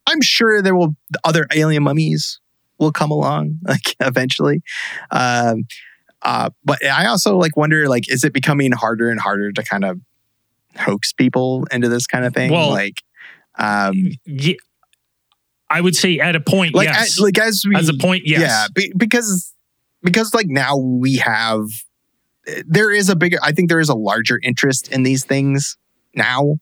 [0.06, 2.40] I'm sure there will other alien mummies
[2.78, 4.62] will come along like eventually.
[5.10, 5.64] Um
[6.22, 9.84] uh but I also like wonder like is it becoming harder and harder to kind
[9.84, 10.00] of
[10.76, 12.50] hoax people into this kind of thing?
[12.50, 13.02] Well, like
[13.58, 13.94] um
[14.24, 14.54] yeah,
[15.68, 17.12] I would say at a point, like yes.
[17.12, 18.40] as, like as we As a point, yes.
[18.40, 19.54] yeah be, because
[20.02, 21.62] because like now we have
[22.66, 25.76] there is a bigger i think there is a larger interest in these things
[26.14, 26.56] now.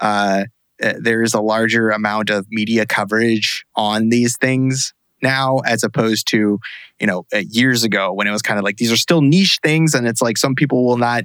[0.00, 0.44] Uh
[0.82, 6.26] uh, there is a larger amount of media coverage on these things now as opposed
[6.26, 6.58] to
[6.98, 9.58] you know uh, years ago when it was kind of like these are still niche
[9.62, 11.24] things and it's like some people will not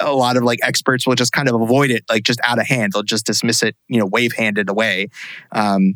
[0.00, 2.66] a lot of like experts will just kind of avoid it like just out of
[2.66, 2.92] hand.
[2.92, 5.08] They'll just dismiss it you know wave handed away.
[5.52, 5.94] Um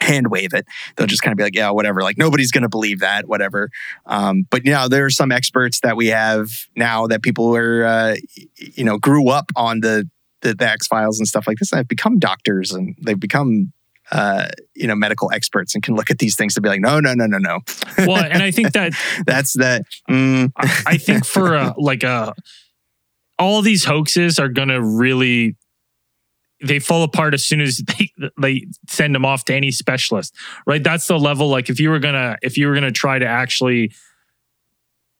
[0.00, 0.66] hand wave it.
[0.96, 2.02] They'll just kind of be like yeah whatever.
[2.02, 3.70] Like nobody's going to believe that whatever.
[4.06, 7.84] Um but you know there are some experts that we have now that people are
[7.84, 8.16] uh,
[8.56, 10.08] you know grew up on the
[10.42, 13.72] the, the X Files and stuff like this and have become doctors and they've become
[14.10, 17.00] uh, you know medical experts and can look at these things and be like no
[17.00, 17.60] no no no no.
[17.98, 18.92] Well, and I think that
[19.26, 22.34] that's that mm, I I think for a, like a
[23.38, 25.56] all these hoaxes are gonna really
[26.60, 30.34] they fall apart as soon as they they send them off to any specialist,
[30.66, 30.82] right?
[30.82, 31.48] That's the level.
[31.48, 33.92] Like if you were gonna if you were gonna try to actually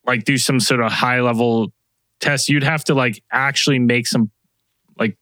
[0.07, 1.73] like do some sort of high level
[2.21, 4.31] test, you'd have to like actually make some
[4.99, 5.17] like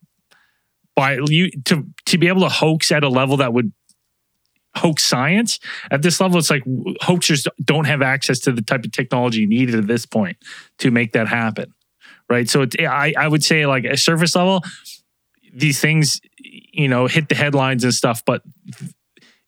[0.95, 3.73] by you to to be able to hoax at a level that would
[4.77, 5.59] hoax science
[5.91, 6.39] at this level.
[6.39, 6.65] It's like
[7.03, 10.37] hoaxers don't have access to the type of technology needed at this point
[10.79, 11.75] to make that happen,
[12.29, 12.49] right?
[12.49, 14.63] So it, I I would say like a surface level,
[15.57, 18.43] these things you know hit the headlines and stuff, but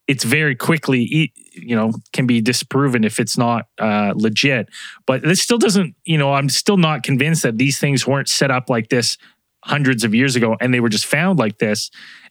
[0.07, 4.69] it's very quickly you know can be disproven if it's not uh, legit.
[5.07, 8.51] But this still doesn't you know I'm still not convinced that these things weren't set
[8.51, 9.19] up like this
[9.65, 11.91] hundreds of years ago and they were just found like this.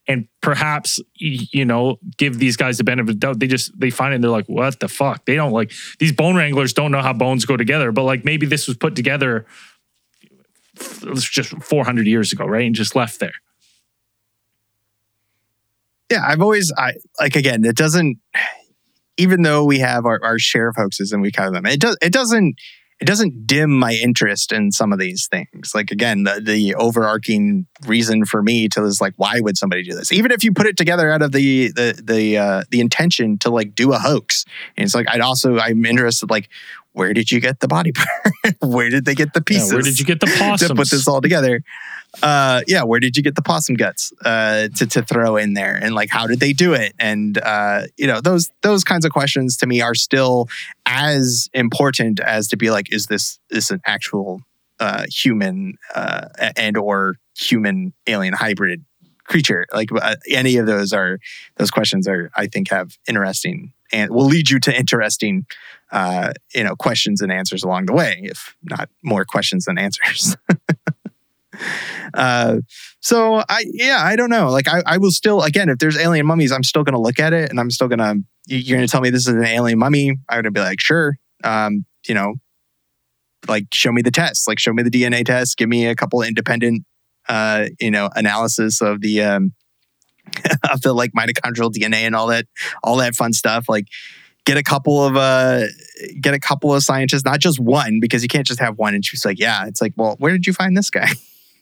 [0.09, 3.39] And perhaps you know give these guys the benefit of the doubt.
[3.39, 5.25] They just they find it and they're like what the fuck?
[5.25, 8.45] They don't like these bone wranglers don't know how bones go together but like maybe
[8.45, 9.45] this was put together
[11.15, 13.33] just 400 years ago right and just left there
[16.11, 18.17] yeah, I've always I like again, it doesn't
[19.17, 21.97] even though we have our, our share of hoaxes and we cover them, it does
[22.01, 22.55] it doesn't
[22.99, 25.73] it doesn't dim my interest in some of these things.
[25.75, 29.93] Like again, the, the overarching reason for me to is like, why would somebody do
[29.93, 30.11] this?
[30.11, 33.51] Even if you put it together out of the the the uh, the intention to
[33.51, 34.45] like do a hoax,
[34.75, 36.49] and it's like I'd also I'm interested like,
[36.97, 38.55] where did you get the body part?
[38.61, 39.73] where did they get the Yeah, pieces?
[39.73, 40.25] where did you get the
[40.59, 41.61] to put this all together.
[42.23, 45.75] Uh, yeah, where did you get the possum guts uh, to to throw in there,
[45.75, 46.93] and like how did they do it?
[46.99, 50.47] And uh, you know those those kinds of questions to me are still
[50.85, 54.41] as important as to be like, is this is an actual
[54.79, 58.83] uh, human uh, and or human alien hybrid
[59.25, 59.65] creature?
[59.71, 61.19] Like uh, any of those are
[61.57, 65.45] those questions are I think have interesting and will lead you to interesting
[65.91, 70.35] uh, you know questions and answers along the way, if not more questions than answers.
[72.13, 72.57] uh,
[72.99, 74.49] so I yeah I don't know.
[74.49, 77.33] Like I, I will still again if there's alien mummies, I'm still gonna look at
[77.33, 78.15] it and I'm still gonna
[78.47, 80.11] you- you're gonna tell me this is an alien mummy.
[80.29, 81.17] I'm gonna be like sure.
[81.43, 82.35] Um, you know,
[83.47, 86.21] like show me the test, like show me the DNA test, give me a couple
[86.21, 86.83] independent
[87.29, 89.53] uh, you know analysis of the um,
[90.71, 92.45] of the like mitochondrial DNA and all that
[92.83, 93.67] all that fun stuff.
[93.67, 93.87] Like
[94.45, 95.63] get a couple of uh
[96.21, 99.05] get a couple of scientists, not just one, because you can't just have one and
[99.05, 101.09] she's like, yeah, it's like, well, where did you find this guy?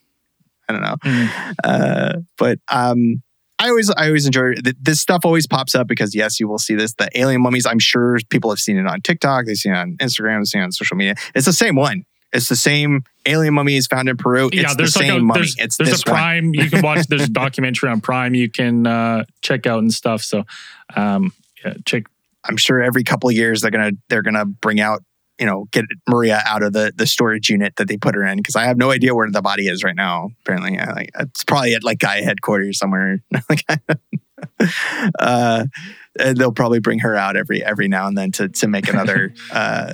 [0.69, 0.95] I don't know.
[1.03, 1.55] Mm.
[1.63, 3.21] Uh, but um
[3.57, 6.59] I always I always enjoy th- this stuff always pops up because yes, you will
[6.59, 6.93] see this.
[6.93, 9.97] The alien mummies, I'm sure people have seen it on TikTok, they've seen it on
[9.97, 11.15] Instagram, they've seen it on social media.
[11.33, 12.05] It's the same one.
[12.35, 14.47] It's the same alien mummy is found in Peru.
[14.47, 15.39] It's yeah, the there's like same a mummy.
[15.39, 17.07] there's, it's there's this a Prime you can watch.
[17.07, 20.21] There's a documentary on Prime you can uh, check out and stuff.
[20.21, 20.43] So,
[20.95, 21.33] um,
[21.63, 22.03] yeah, check.
[22.43, 25.03] I'm sure every couple of years they're gonna they're gonna bring out
[25.39, 28.37] you know get Maria out of the the storage unit that they put her in
[28.37, 30.29] because I have no idea where the body is right now.
[30.41, 33.21] Apparently, yeah, like, it's probably at like Gaia headquarters somewhere.
[35.19, 35.65] Uh,
[36.19, 39.33] and they'll probably bring her out every every now and then to to make another
[39.51, 39.93] uh,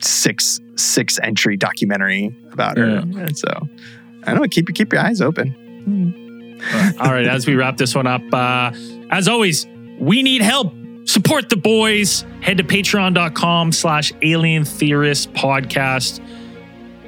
[0.00, 2.84] six six entry documentary about her.
[2.84, 3.48] And so
[4.24, 4.48] I don't know.
[4.48, 5.54] Keep keep your eyes open.
[7.00, 8.70] All right, as we wrap this one up, uh,
[9.10, 9.66] as always,
[9.98, 10.74] we need help.
[11.06, 12.24] Support the boys.
[12.42, 16.20] Head to patreon.com slash alien theorist podcast.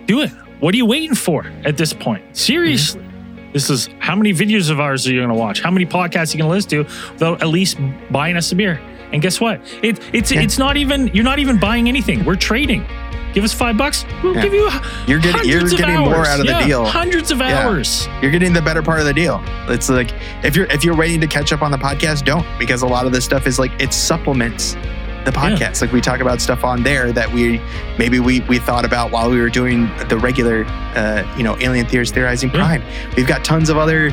[0.07, 0.31] Do it.
[0.61, 2.37] What are you waiting for at this point?
[2.37, 3.05] Seriously.
[3.53, 5.61] This is how many videos of ours are you going to watch?
[5.61, 7.77] How many podcasts are you going to listen to without at least
[8.11, 8.81] buying us a beer?
[9.13, 9.61] And guess what?
[9.83, 10.41] It, it's Yeah.
[10.41, 12.25] it's not even you're not even buying anything.
[12.25, 12.87] We're trading.
[13.33, 14.05] Give us five bucks.
[14.23, 14.43] We'll Yeah.
[14.43, 14.71] give you
[15.07, 16.85] You're getting you're getting more out of the deal.
[16.85, 17.61] Hundreds of Yeah.
[17.67, 18.09] hours.
[18.21, 19.43] you're getting the better part of the deal.
[19.69, 20.11] It's like
[20.43, 23.07] if you're if you're waiting to catch up on the podcast, don't because a lot
[23.07, 24.77] of this stuff is like it supplements
[25.25, 25.81] the podcast.
[25.81, 27.61] Like we talk about stuff on there that we
[27.99, 30.65] maybe we we thought about while we were doing the regular
[30.97, 32.61] uh, you know alien theories theorizing Yeah.
[32.65, 32.83] prime.
[33.17, 34.13] We've got tons of other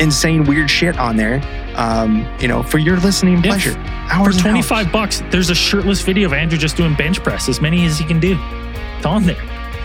[0.00, 1.40] insane weird shit on there.
[1.76, 3.42] Um, you know, for your listening Yeah.
[3.52, 3.72] pleasure.
[3.74, 3.80] For
[4.12, 4.92] Hours and 25 hours.
[4.92, 8.04] bucks, there's a shirtless video of Andrew just doing bench press, as many as he
[8.04, 8.36] can do.
[8.96, 9.36] It's on there.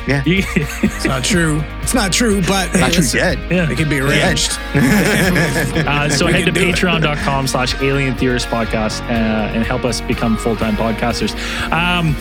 [0.07, 0.21] Yeah.
[0.25, 1.63] It's not true.
[1.81, 3.37] It's not true, but hey, Not true yet.
[3.51, 3.69] yeah.
[3.71, 4.57] it can be arranged.
[4.75, 6.75] Uh, so We head to can do it.
[6.75, 11.33] patreon.com slash alien theorist podcast uh, and help us become full-time podcasters.
[11.71, 12.15] Um,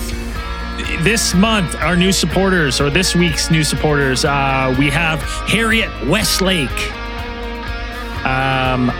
[1.04, 6.70] this month, our new supporters, or this week's new supporters, uh, we have Harriet Westlake.
[8.24, 8.90] Um,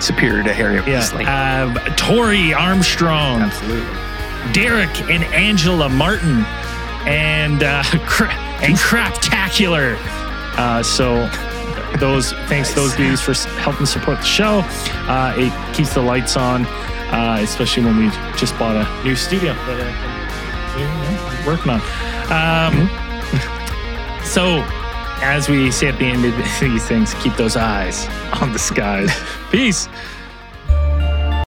[0.00, 1.24] Superior to Harriet yeah, Wesley.
[1.26, 3.40] uh, Tori Armstrong.
[3.40, 3.86] Absolutely.
[4.52, 6.44] Derek and Angela Martin
[7.06, 9.96] and uh, cra- and Craptacular.
[10.58, 11.28] Uh, so
[11.98, 14.62] those thanks to those dudes for helping support the show.
[15.08, 19.52] Uh, it keeps the lights on, uh, especially when we just bought a new studio
[19.54, 21.80] that we're working on.
[22.32, 22.88] Um,
[24.24, 24.64] so
[25.22, 28.06] as we say at the end of these things, keep those eyes
[28.40, 29.10] on the skies.
[29.50, 29.88] Peace.